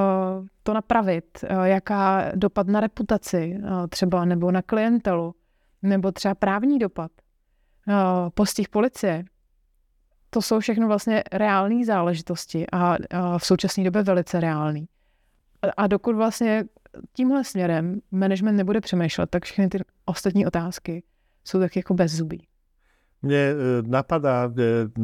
[0.62, 5.34] to napravit, uh, jaká dopad na reputaci uh, třeba, nebo na klientelu,
[5.82, 7.10] nebo třeba právní dopad,
[7.88, 7.94] uh,
[8.34, 9.24] postih policie.
[10.30, 14.88] To jsou všechno vlastně reální záležitosti a, a v současné době velice reální.
[15.62, 16.64] A, a dokud vlastně
[17.12, 21.02] tímhle směrem management nebude přemýšlet, tak všechny ty ostatní otázky
[21.44, 22.46] jsou tak jako bez zubí.
[23.22, 23.52] Mne
[23.84, 24.52] napadá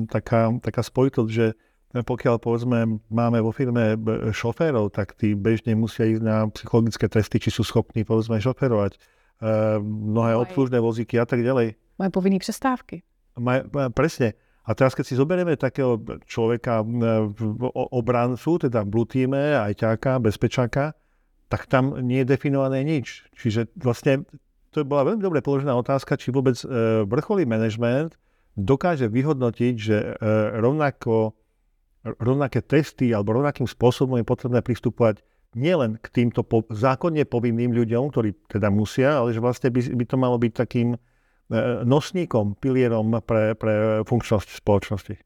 [0.09, 1.53] taká, taká spojitosť, že
[1.95, 3.95] pokiaľ povedzme máme vo firme
[4.33, 8.99] šoférov, tak tí bežne musia ísť na psychologické testy, či sú schopní povedzme šoférovať.
[9.37, 11.77] Uh, mnohé obslužné vozíky a tak ďalej.
[12.01, 13.05] Majú povinné přestávky.
[13.37, 14.33] Maj, presne.
[14.65, 16.83] A teraz, keď si zoberieme takého človeka,
[17.93, 20.97] obrancu, teda blue teame, ajťáka, bezpečáka,
[21.47, 23.31] tak tam nie je definované nič.
[23.39, 24.27] Čiže vlastne
[24.75, 26.59] to bola veľmi dobre položená otázka, či vôbec
[27.07, 28.19] vrcholý management
[28.59, 30.19] dokáže vyhodnotiť, že
[30.59, 31.37] rovnako
[32.19, 35.23] rovnaké testy alebo rovnakým spôsobom je potrebné pristupovať
[35.57, 40.05] nielen k týmto po, zákonne povinným ľuďom, ktorí teda musia, ale že vlastne by, by
[40.05, 40.99] to malo byť takým e,
[41.83, 45.17] nosníkom, pilierom pre, pre funkčnosť spoločnosti.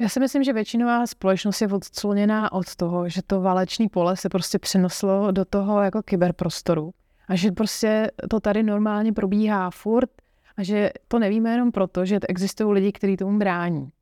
[0.00, 4.28] Já si myslím, že většinová společnost je odcloněná od toho, že to válečné pole se
[4.28, 6.90] prostě přenoslo do toho jako kyberprostoru.
[7.28, 10.10] A že prostě to tady normálně probíhá furt
[10.56, 13.92] a že to nevíme jenom proto, že existují lidi, kteří tomu brání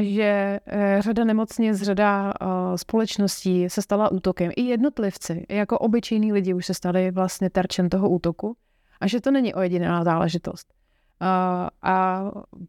[0.00, 2.46] že eh, řada nemocnic, řada eh,
[2.78, 4.50] společností se stala útokem.
[4.56, 8.56] I jednotlivci, jako obyčejní lidi už se stali vlastně terčem toho útoku
[9.00, 10.74] a že to není ojedinělá záležitost.
[11.20, 12.24] A, a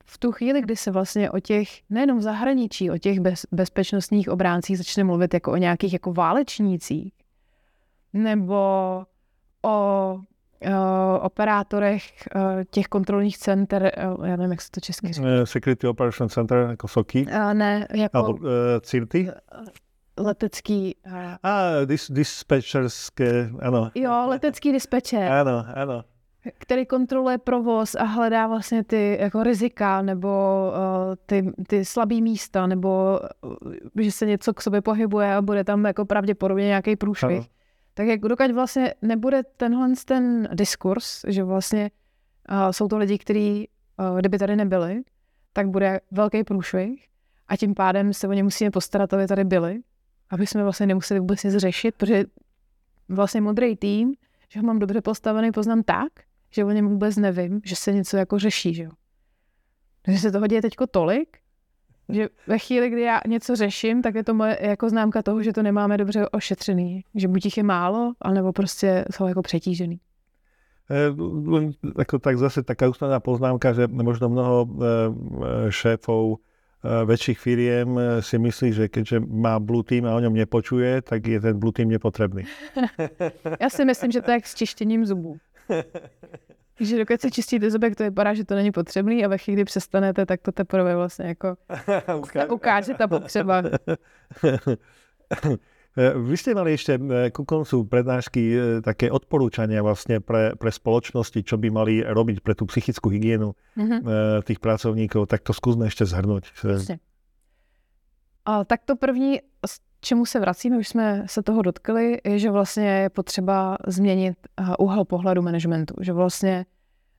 [0.05, 4.29] v tu chvíli, kdy se vlastně o těch, nejenom v zahraničí, o těch bez, bezpečnostních
[4.29, 7.13] obráncích začne mluvit jako o nějakých jako válečnících,
[8.13, 8.55] nebo
[9.65, 10.19] o
[11.21, 12.03] operátorech
[12.35, 12.41] uh,
[12.71, 15.27] těch kontrolních center, uh, já nevím, jak se to česky říká.
[15.43, 17.25] Security Operation Center, jako SOKI?
[17.53, 18.17] Ne, jako...
[18.17, 18.47] Alebo uh,
[18.81, 19.29] CIRTy?
[20.19, 20.95] Letecký...
[21.43, 23.91] A, dis, dispečerské, ano.
[23.95, 25.31] Jo, letecký dispečer.
[25.31, 26.03] ano, ano.
[26.57, 32.67] Který kontroluje provoz a hledá vlastně ty jako rizika nebo uh, ty, ty slabý místa
[32.67, 37.37] nebo uh, že se něco k sobě pohybuje a bude tam jako pravděpodobně nějaký průšvih.
[37.37, 37.47] Ano
[37.97, 41.91] tak jak dokud vlastně nebude tenhle ten diskurs, že vlastně
[42.51, 43.69] uh, jsou to lidi, kteří,
[44.11, 45.01] uh, kdyby tady nebyli,
[45.53, 47.07] tak bude velký průšvih
[47.47, 49.79] a tím pádem se o ně musíme postarat, aby tady byli,
[50.29, 52.23] aby jsme vlastně nemuseli vůbec nic řešit, protože
[53.09, 54.13] vlastně modrý tým,
[54.49, 56.11] že ho mám dobře postavený, poznám tak,
[56.49, 58.91] že o něm vůbec nevím, že se něco jako řeší, že jo.
[60.01, 61.37] Takže se toho děje teďko tolik,
[62.09, 65.53] že ve chvíli, kdy já něco řeším, tak je to moje jako známka toho, že
[65.53, 67.03] to nemáme dobře ošetřený.
[67.15, 69.99] Že buď jich je málo, alebo prostě jsou jako přetížený.
[70.89, 71.11] E,
[71.99, 74.67] ako tak zase taká ústavná poznámka, že možno mnoho e,
[75.71, 81.03] šéfov e, väčších firiem si myslí, že keďže má Blue Team a o ňom nepočuje,
[81.03, 82.47] tak je ten Blue Team nepotrebný.
[83.59, 85.37] Já si myslím, že to je jak s čištěním zubů.
[86.79, 89.65] že dokud se čistíte zubek, to vypadá, že to není potřebný a ve chvíli, kdy
[89.65, 91.55] přestanete, tak to teprve vlastně jako
[92.49, 93.63] ukáže ta potřeba.
[95.97, 96.93] Vy ste mali ešte
[97.33, 98.53] ku koncu prednášky
[98.85, 104.45] také odporúčania vlastne pre, pre spoločnosti, čo by mali robiť pre tú psychickú hygienu mm-hmm.
[104.45, 106.53] tých pracovníkov, tak to skúsme ešte zhrnúť.
[106.61, 107.01] Jasne.
[108.45, 109.41] A, tak to první,
[110.07, 114.37] čemu se vracíme, už jsme se toho dotkli, je, že vlastně je potřeba změnit
[114.79, 115.93] úhel pohledu managementu.
[116.01, 116.65] Že vlastně,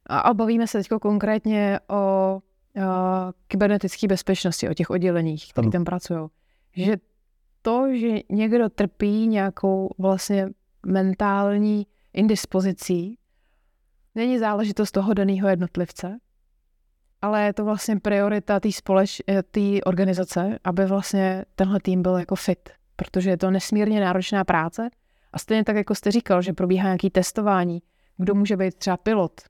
[0.06, 2.40] a bavíme se teď konkrétně o
[3.48, 6.28] kybernetické bezpečnosti, o těch odděleních, které tam pracují.
[6.76, 6.96] Že
[7.62, 10.48] to, že někdo trpí nějakou vlastně
[10.86, 13.18] mentální indispozicí,
[14.14, 16.18] není záležitost toho daného jednotlivce,
[17.22, 19.20] ale je to vlastně priorita té společ,
[19.50, 22.68] té organizace, aby vlastně tenhle tým byl jako fit,
[22.98, 24.90] protože je to nesmírně náročná práce
[25.32, 27.82] a stejně tak, jako jste říkal, že probíhá nějaký testování,
[28.16, 29.40] kdo může být třeba pilot.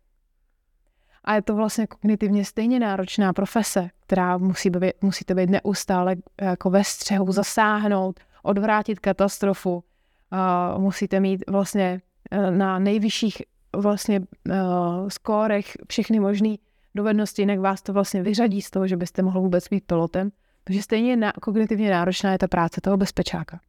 [1.25, 6.71] A je to vlastně kognitivně stejně náročná profese, která musí být, musíte být neustále jako
[6.71, 9.75] ve střehu, zasáhnout, odvrátit katastrofu.
[9.75, 12.01] Uh, musíte mít vlastně
[12.33, 13.43] uh, na nejvyšších
[13.77, 16.55] vlastně uh, skórech všechny možné
[16.95, 20.31] dovednosti, jinak vás to vlastně vyřadí z toho, že byste mohl vůbec být pilotem.
[20.69, 23.61] Takže stejně na, kognitivně náročná je ta práce toho bezpečáka.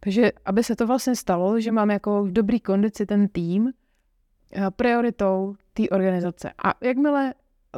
[0.00, 3.70] Takže aby se to vlastně stalo, že máme jako v dobrý kondici ten tým,
[4.52, 6.52] eh, prioritou té organizace.
[6.64, 7.34] A jakmile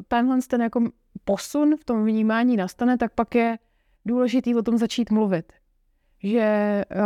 [0.08, 0.84] tenhle ten jako
[1.24, 3.58] posun v tom vnímání nastane, tak pak je
[4.04, 5.52] důležitý o tom začít mluvit.
[6.22, 7.00] Že uh,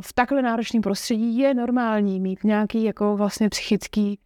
[0.00, 4.18] v takhle náročném prostředí je normální mít nějaký jako vlastně psychický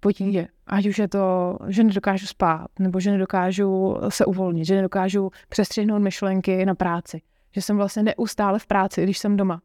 [0.00, 0.46] potíže.
[0.66, 6.02] Ať už je to, že nedokážu spát, nebo že nedokážu se uvolnit, že nedokážu přestřihnout
[6.02, 7.22] myšlenky na práci.
[7.52, 9.60] Že jsem vlastně neustále v práci, když jsem doma.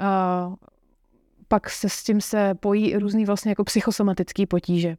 [0.00, 0.54] Uh,
[1.48, 4.96] pak se s tím se pojí různý vlastně jako psychosomatický potíže.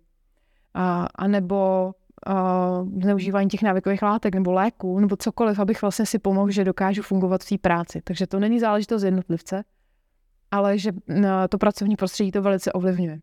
[0.73, 1.91] A, a nebo
[2.27, 7.01] uh, zneužívání těch návykových látek nebo léků, nebo cokoliv, abych vlastně si pomohl, že dokážu
[7.01, 8.01] fungovat v té práci.
[8.03, 9.63] Takže to není záležitost jednotlivce,
[10.51, 10.91] ale že
[11.49, 13.19] to pracovní prostředí to velice ovlivňuje.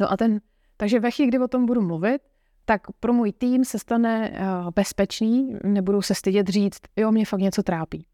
[0.00, 0.40] No a ten,
[0.76, 2.22] takže ve chvíli, kdy o tom budu mluvit,
[2.64, 7.40] tak pro můj tým se stane uh, bezpečný, nebudou se stydět říct, jo, mě fakt
[7.40, 8.06] něco trápí.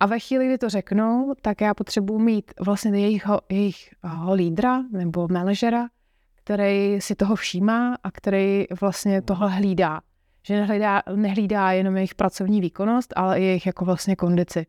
[0.00, 3.94] A ve chvíli, kdy to řeknou, tak já potřebuji mít vlastně jejich, jejich
[4.34, 5.88] lídra nebo manažera,
[6.34, 10.00] který si toho všímá a který vlastně tohle hlídá.
[10.46, 14.66] Že nehlídá, nehlídá jenom jejich pracovní výkonnost, ale i jejich jako vlastně kondici.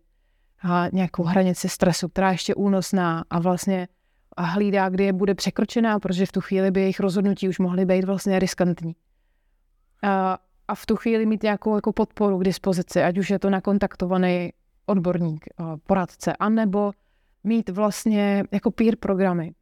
[0.64, 3.88] A nějakou hranici stresu, která je ještě únosná a vlastně
[4.38, 7.86] a hlídá, kdy je bude překročená, protože v tu chvíli by jejich rozhodnutí už mohly
[7.86, 8.96] být vlastně riskantní.
[10.04, 13.50] A, a v tu chvíli mít nějakou jako podporu k dispozici, ať už je to
[13.50, 14.54] nakontaktovaný
[14.86, 15.46] odborník,
[15.84, 16.92] poradce, anebo
[17.44, 19.54] mít vlastně jako peer programy.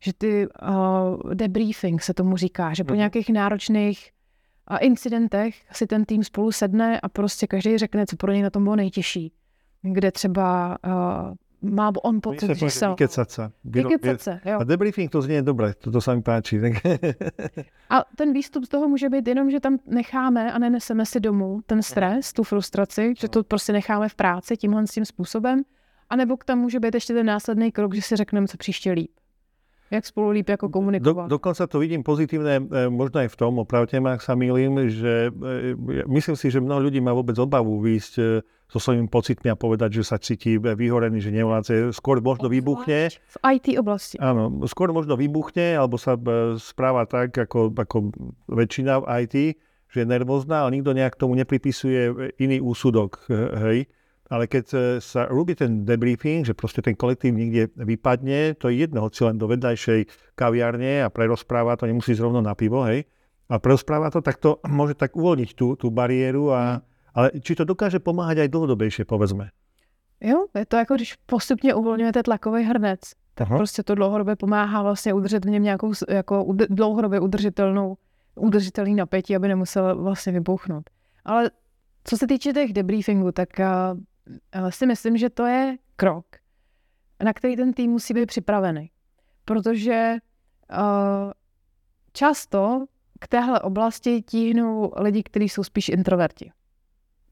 [0.00, 2.98] Že ty uh, debriefing se tomu říká, že po hmm.
[2.98, 4.10] nějakých náročných
[4.70, 8.50] uh, incidentech si ten tým spolu sedne a prostě každý řekne, co pro něj na
[8.50, 9.32] tom bylo nejtěžší.
[9.82, 11.34] Kde třeba uh,
[11.66, 12.94] má on pocit, že sa...
[12.94, 13.44] Vykecať sa.
[13.64, 14.56] Vykecať sa, jo.
[14.60, 16.62] A debriefing to znie dobre, to sa mi páči.
[17.94, 21.60] a ten výstup z toho může být jenom, že tam necháme a neneseme si domů
[21.66, 25.62] ten stres, tu frustraci, že to prostě necháme v práci tímhle s tím způsobem,
[26.10, 29.10] a nebo tam může být ještě ten následný krok, že si řekneme, co příště líp.
[29.90, 31.22] Jak spolu líp jako komunikovat?
[31.22, 34.90] Do, dokonca to vidím pozitívne, e, možno aj v tom, opravte ma, ak sa milím,
[34.90, 35.78] že e,
[36.10, 38.22] myslím si, že mnoho ľudí má vôbec obavu výjsť e,
[38.66, 41.94] so svojimi pocitmi a povedať, že sa cíti vyhorený, že nevládze.
[41.94, 43.14] Skôr možno vybuchne.
[43.14, 44.18] V IT oblasti.
[44.18, 46.18] Áno, skôr možno vybuchne, alebo sa
[46.58, 48.10] správa tak, ako, ako
[48.50, 49.34] väčšina v IT,
[49.86, 53.22] že je nervózna, ale nikto nejak tomu nepripisuje iný úsudok.
[53.66, 53.86] Hej
[54.26, 58.82] ale keď e, sa robí ten debriefing, že proste ten kolektív niekde vypadne, to je
[58.86, 63.06] jedno, hoci len do vedľajšej kaviarne a prerozpráva to, nemusí zrovna na pivo, hej,
[63.46, 66.82] a prerozpráva to, tak to môže tak uvoľniť tú, tú bariéru, a,
[67.16, 69.48] ale či to dokáže pomáhať aj dlhodobejšie, povedzme.
[70.20, 73.00] Jo, je to jako když postupně uvolňujete tlakový hrnec,
[73.34, 73.56] tak Aha.
[73.56, 77.96] prostě to dlouhodobě pomáhá vlastně udržet v něm nějakou jako dlouhodobě udržitelnou,
[78.34, 80.90] udržitelný napětí, aby nemusel vlastně vybuchnout.
[81.24, 81.50] Ale
[82.04, 86.26] co se týče těch debriefingů, tak uh, si myslím, že to je krok,
[87.24, 88.90] na který ten tým musí být připravený.
[89.44, 90.16] Protože
[90.72, 91.32] uh,
[92.12, 92.84] často
[93.20, 96.52] k téhle oblasti tíhnou lidi, kteří jsou spíš introverti.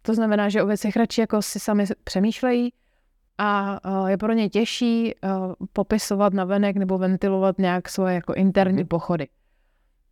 [0.07, 2.73] To znamená, že o věcech radši jako si sami přemýšlejí
[3.39, 8.35] a uh, je pro ně těžší uh, popisovat na venek nebo ventilovat nějak svoje jako
[8.35, 8.89] interní mhm.
[8.89, 9.29] pochody.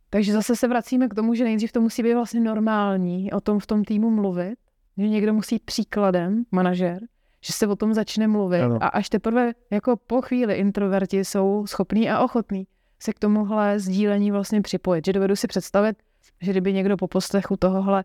[0.09, 3.59] Takže zase se vracíme k tomu, že nejdřív to musí být vlastně normální o tom
[3.59, 4.55] v tom týmu mluvit
[4.97, 7.01] že někdo musí příkladem, manažer,
[7.41, 8.77] že se o tom začne mluvit ano.
[8.81, 12.67] a až teprve jako po chvíli introverti jsou schopní a ochotní
[12.99, 15.05] se k tomuhle sdílení vlastně připojit.
[15.05, 15.97] Že dovedu si představit,
[16.41, 18.03] že kdyby někdo po poslechu tohohle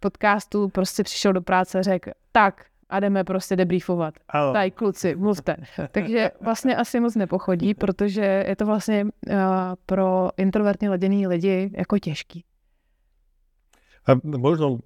[0.00, 4.14] podcastu prostě přišel do práce a řekl, tak a jdeme prostě debriefovat.
[4.28, 4.52] Áno.
[4.52, 5.56] Tady kluci, mluvte.
[5.90, 9.36] Takže vlastně asi moc nepochodí, protože je to vlastně uh,
[9.86, 12.44] pro introvertně laděný lidi jako těžký.
[14.08, 14.80] A možno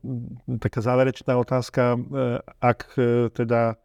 [0.58, 3.78] taká záverečná otázka, e, ak e, teda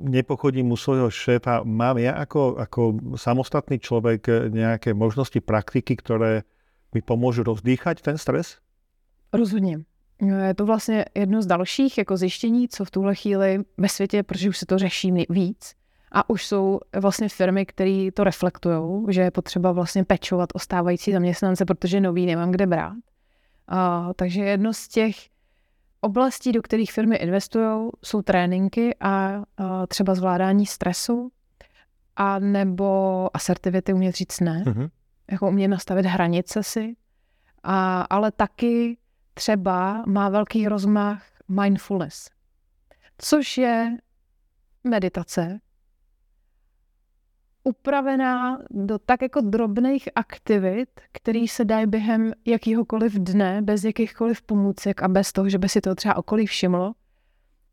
[0.00, 2.80] nepochodím u svojho šéfa, mám ja ako, ako
[3.14, 6.42] samostatný človek nejaké možnosti, praktiky, ktoré
[6.90, 8.58] mi pomôžu rozdýchať ten stres?
[9.30, 9.86] Rozhodně.
[10.26, 14.48] Je to vlastně jedno z dalších jako zjištění, co v tuhle chvíli ve světě, protože
[14.48, 15.74] už se to řeší víc.
[16.12, 21.12] A už jsou vlastně firmy, které to reflektují, že je potřeba vlastně pečovat o stávající
[21.12, 22.96] zaměstnance, protože nový nemám kde brát.
[23.68, 25.16] A, takže jedno z těch
[26.00, 31.30] oblastí, do kterých firmy investují, jsou tréninky a, a třeba zvládání stresu
[32.16, 34.90] a nebo asertivity, umět říct ne, Uh-huh.
[35.30, 36.94] jako umět nastavit hranice si,
[37.62, 38.96] a, ale taky
[39.34, 42.30] třeba má velký rozmach mindfulness,
[43.18, 43.96] což je
[44.84, 45.60] meditace,
[47.64, 55.02] upravená do tak jako drobných aktivit, který se dají během jakýhokoliv dne, bez jakýchkoliv pomůcek
[55.02, 56.92] a bez toho, že by si to třeba okolí všimlo,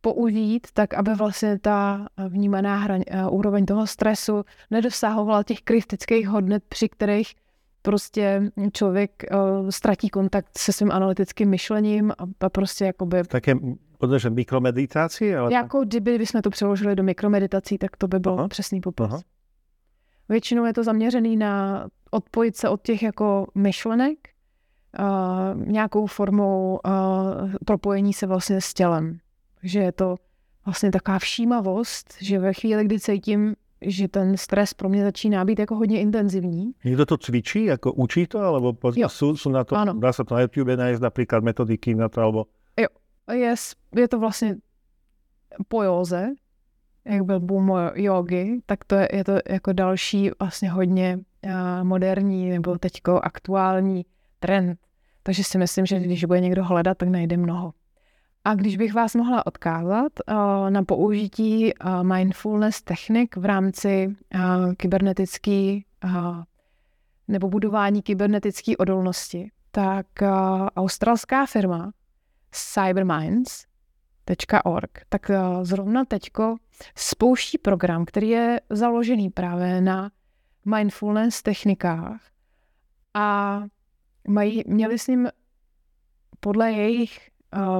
[0.02, 6.64] použít tak, aby vlastně ta vnímaná hraň, uh, úroveň toho stresu nedosahovala těch kritických hodnot,
[6.70, 7.36] při kterých
[7.90, 13.24] prostě člověk uh, ztratí kontakt se svým analytickým myšlením a, a prostě jakoby...
[13.24, 13.56] Také
[14.02, 15.38] možno, že mikromeditácie?
[15.38, 18.48] Ale Jako kdyby bychom to přeložili do mikromeditací, tak to by byl Aha.
[18.48, 19.06] přesný popis.
[19.06, 19.20] Aha.
[20.30, 24.18] Většinou je to zaměřený na odpojit se od těch jako myšlenek,
[25.00, 26.92] uh, nějakou formou uh,
[27.66, 29.18] propojení se vlastně s tělem.
[29.62, 30.16] Takže je to
[30.66, 35.60] vlastně taková všímavost, že ve chvíli, kdy cítím, že ten stres pro mě začíná být
[35.60, 39.08] jako hodně intenzivní, Niekto to cvičí, ako učí to, alebo Jo.
[39.08, 39.96] sú, sú na to, Áno.
[40.00, 42.40] dá sa to na YouTube nájsť napríklad metodiky na to, alebo
[43.32, 44.56] je, s- je to vlastně
[45.68, 46.34] po józe,
[47.06, 51.52] jak byl boom jogy, tak to je, je to jako další vlastně hodně uh,
[51.84, 54.06] moderní nebo teďko aktuální
[54.40, 54.80] trend.
[55.24, 57.74] Takže si myslím, že když bude někdo hledat, tak najde mnoho.
[58.46, 60.36] A když bych vás mohla odkázat uh,
[60.70, 64.74] na použití uh, mindfulness technik v rámci uh,
[67.28, 70.08] nebo budování kybernetické odolnosti, tak
[70.76, 71.92] australská firma
[72.52, 76.56] cyberminds.org, tak eh, zrovna teďko
[76.96, 80.12] spouští program, který je založený právě na
[80.66, 82.22] mindfulness technikách
[83.14, 83.62] a
[84.28, 85.30] mají, měli s ním
[86.40, 87.29] podle jejich eh,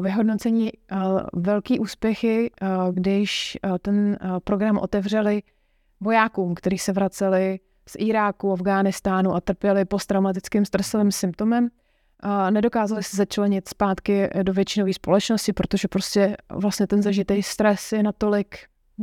[0.02, 0.98] vyhodnocení eh,
[1.34, 5.44] velký úspěchy, eh, když eh, ten eh, program otevřeli
[6.00, 7.60] vojákům, kteří se vraceli
[7.90, 11.70] z Iráku, Afghánistánu a trpěli posttraumatickým stresovým symptomem,
[12.50, 18.58] nedokázali se začlenit zpátky do většinové společnosti, protože prostě vlastně ten zažitý stres je natolik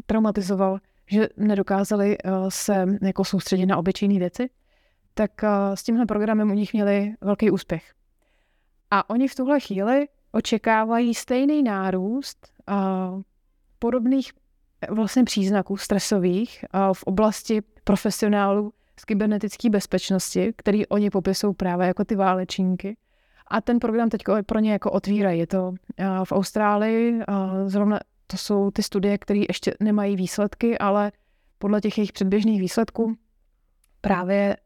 [0.06, 4.50] traumatizoval, že nedokázali eh, se jako soustředit na obyčejné věci,
[5.14, 7.94] tak eh, s tímhle programem u nich měli velký úspěch.
[8.90, 12.74] A oni v tuhle chvíli očekávají stejný nárůst eh,
[13.78, 14.32] podobných
[14.80, 21.86] eh, vlastně příznaků stresových eh, v oblasti profesionálů z kybernetické bezpečnosti, který oni popisují právě
[21.86, 22.96] jako ty válečníky.
[23.46, 25.38] A ten program teď pro ně jako otvírají.
[25.38, 25.74] Je to
[26.24, 27.20] v Austrálii,
[27.66, 31.12] zrovna to jsou ty studie, které ještě nemají výsledky, ale
[31.58, 33.16] podle těch jejich předběžných výsledků
[34.00, 34.56] právě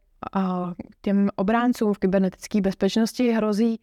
[1.01, 3.79] těm obráncům v kybernetické bezpečnosti hrozí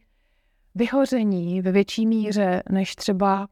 [0.78, 3.48] vyhoření ve větší míře než třeba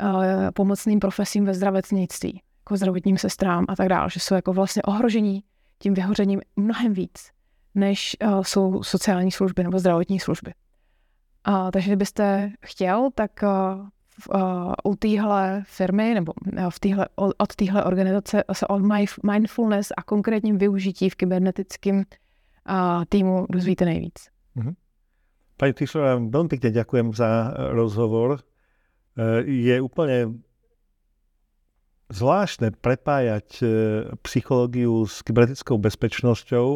[0.00, 4.82] eh, pomocným profesím ve zdravotnictví, jako zdravotním sestrám a tak dále, že jsou jako vlastně
[4.82, 5.42] ohrožení
[5.78, 7.30] tím vyhořením mnohem víc,
[7.74, 10.54] než uh, jsou sociální služby nebo zdravotní služby.
[11.48, 16.32] Uh, takže kdybyste chtěl, tak uh, u téhle firmy nebo
[16.70, 22.02] v týhle, od, téhle organizace se o mi- mindfulness a konkrétním využití v kybernetickém
[23.08, 24.28] týmu dozvíte nejvíc.
[25.58, 28.38] Pani Tyšová, veľmi pekne ďakujem za e, rozhovor.
[28.38, 28.40] E,
[29.42, 30.38] Je úplne
[32.14, 33.66] zvláštne prepájať e,
[34.22, 36.66] psychológiu s kybernetickou bezpečnosťou,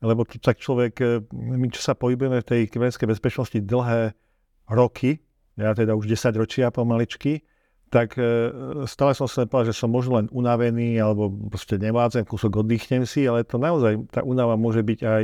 [0.00, 4.16] lebo tu tak človek, my čo sa pohybujeme v tej kybernetickej bezpečnosti dlhé
[4.72, 5.20] roky,
[5.56, 7.44] ja teda už 10 ročia pomaličky,
[7.88, 8.12] tak
[8.84, 13.24] stále som sa povedal, že som možno len unavený alebo proste nevádzem, kúsok oddychnem si,
[13.24, 15.22] ale to naozaj, tá únava môže byť aj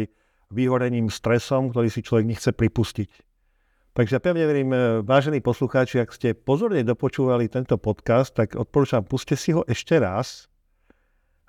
[0.53, 3.11] vyhorením, stresom, ktorý si človek nechce pripustiť.
[3.93, 9.37] Takže pevne verím, e, vážení poslucháči, ak ste pozorne dopočúvali tento podcast, tak odporúčam, puste
[9.37, 10.49] si ho ešte raz,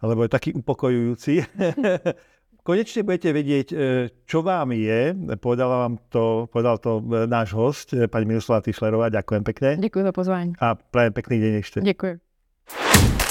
[0.04, 1.39] lebo je taký upokojujúci.
[2.64, 3.76] konečne budete vedieť, e,
[4.24, 5.14] čo vám je.
[5.38, 9.12] Povedala vám to, povedal to e, náš host, pani Miroslava Tyšlerová.
[9.12, 9.70] Ďakujem pekne.
[9.78, 10.51] Ďakujem za pozvání.
[10.64, 11.78] A prajem pekný deň ešte.
[11.84, 13.22] Ďakujem.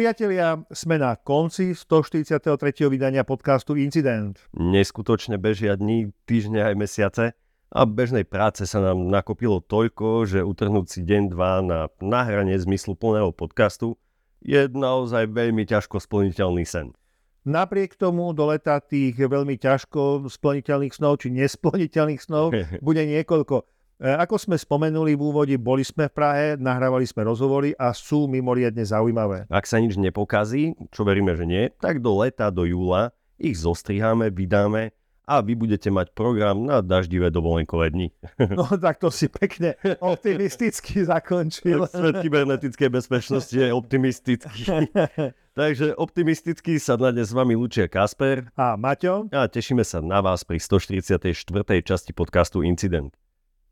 [0.00, 2.40] Priatelia, sme na konci 143.
[2.88, 4.40] vydania podcastu Incident.
[4.56, 7.24] Neskutočne bežia dní, týždne aj mesiace
[7.68, 13.28] a bežnej práce sa nám nakopilo toľko, že utrhnúť si deň, dva na nahranie zmysluplného
[13.36, 14.00] podcastu
[14.40, 16.96] je naozaj veľmi ťažko splniteľný sen.
[17.44, 22.56] Napriek tomu do leta tých veľmi ťažko splniteľných snov či nesplniteľných snov
[22.88, 23.68] bude niekoľko.
[24.00, 28.24] E, ako sme spomenuli v úvode, boli sme v Prahe, nahrávali sme rozhovory a sú
[28.24, 29.44] mimoriadne zaujímavé.
[29.52, 34.32] Ak sa nič nepokazí, čo veríme, že nie, tak do leta, do júla ich zostriháme,
[34.32, 34.96] vydáme
[35.28, 38.08] a vy budete mať program na daždivé dovolenkové dni.
[38.56, 41.84] No tak to si pekne optimisticky zakončil.
[41.84, 44.88] Svet kybernetickej bezpečnosti je optimistický.
[45.60, 49.28] Takže optimisticky sa na dnes s vami lučia Kasper A Maťo?
[49.28, 51.36] a tešíme sa na vás pri 144.
[51.84, 53.12] časti podcastu Incident.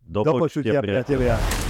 [0.08, 1.67] Do počutia, priatelia.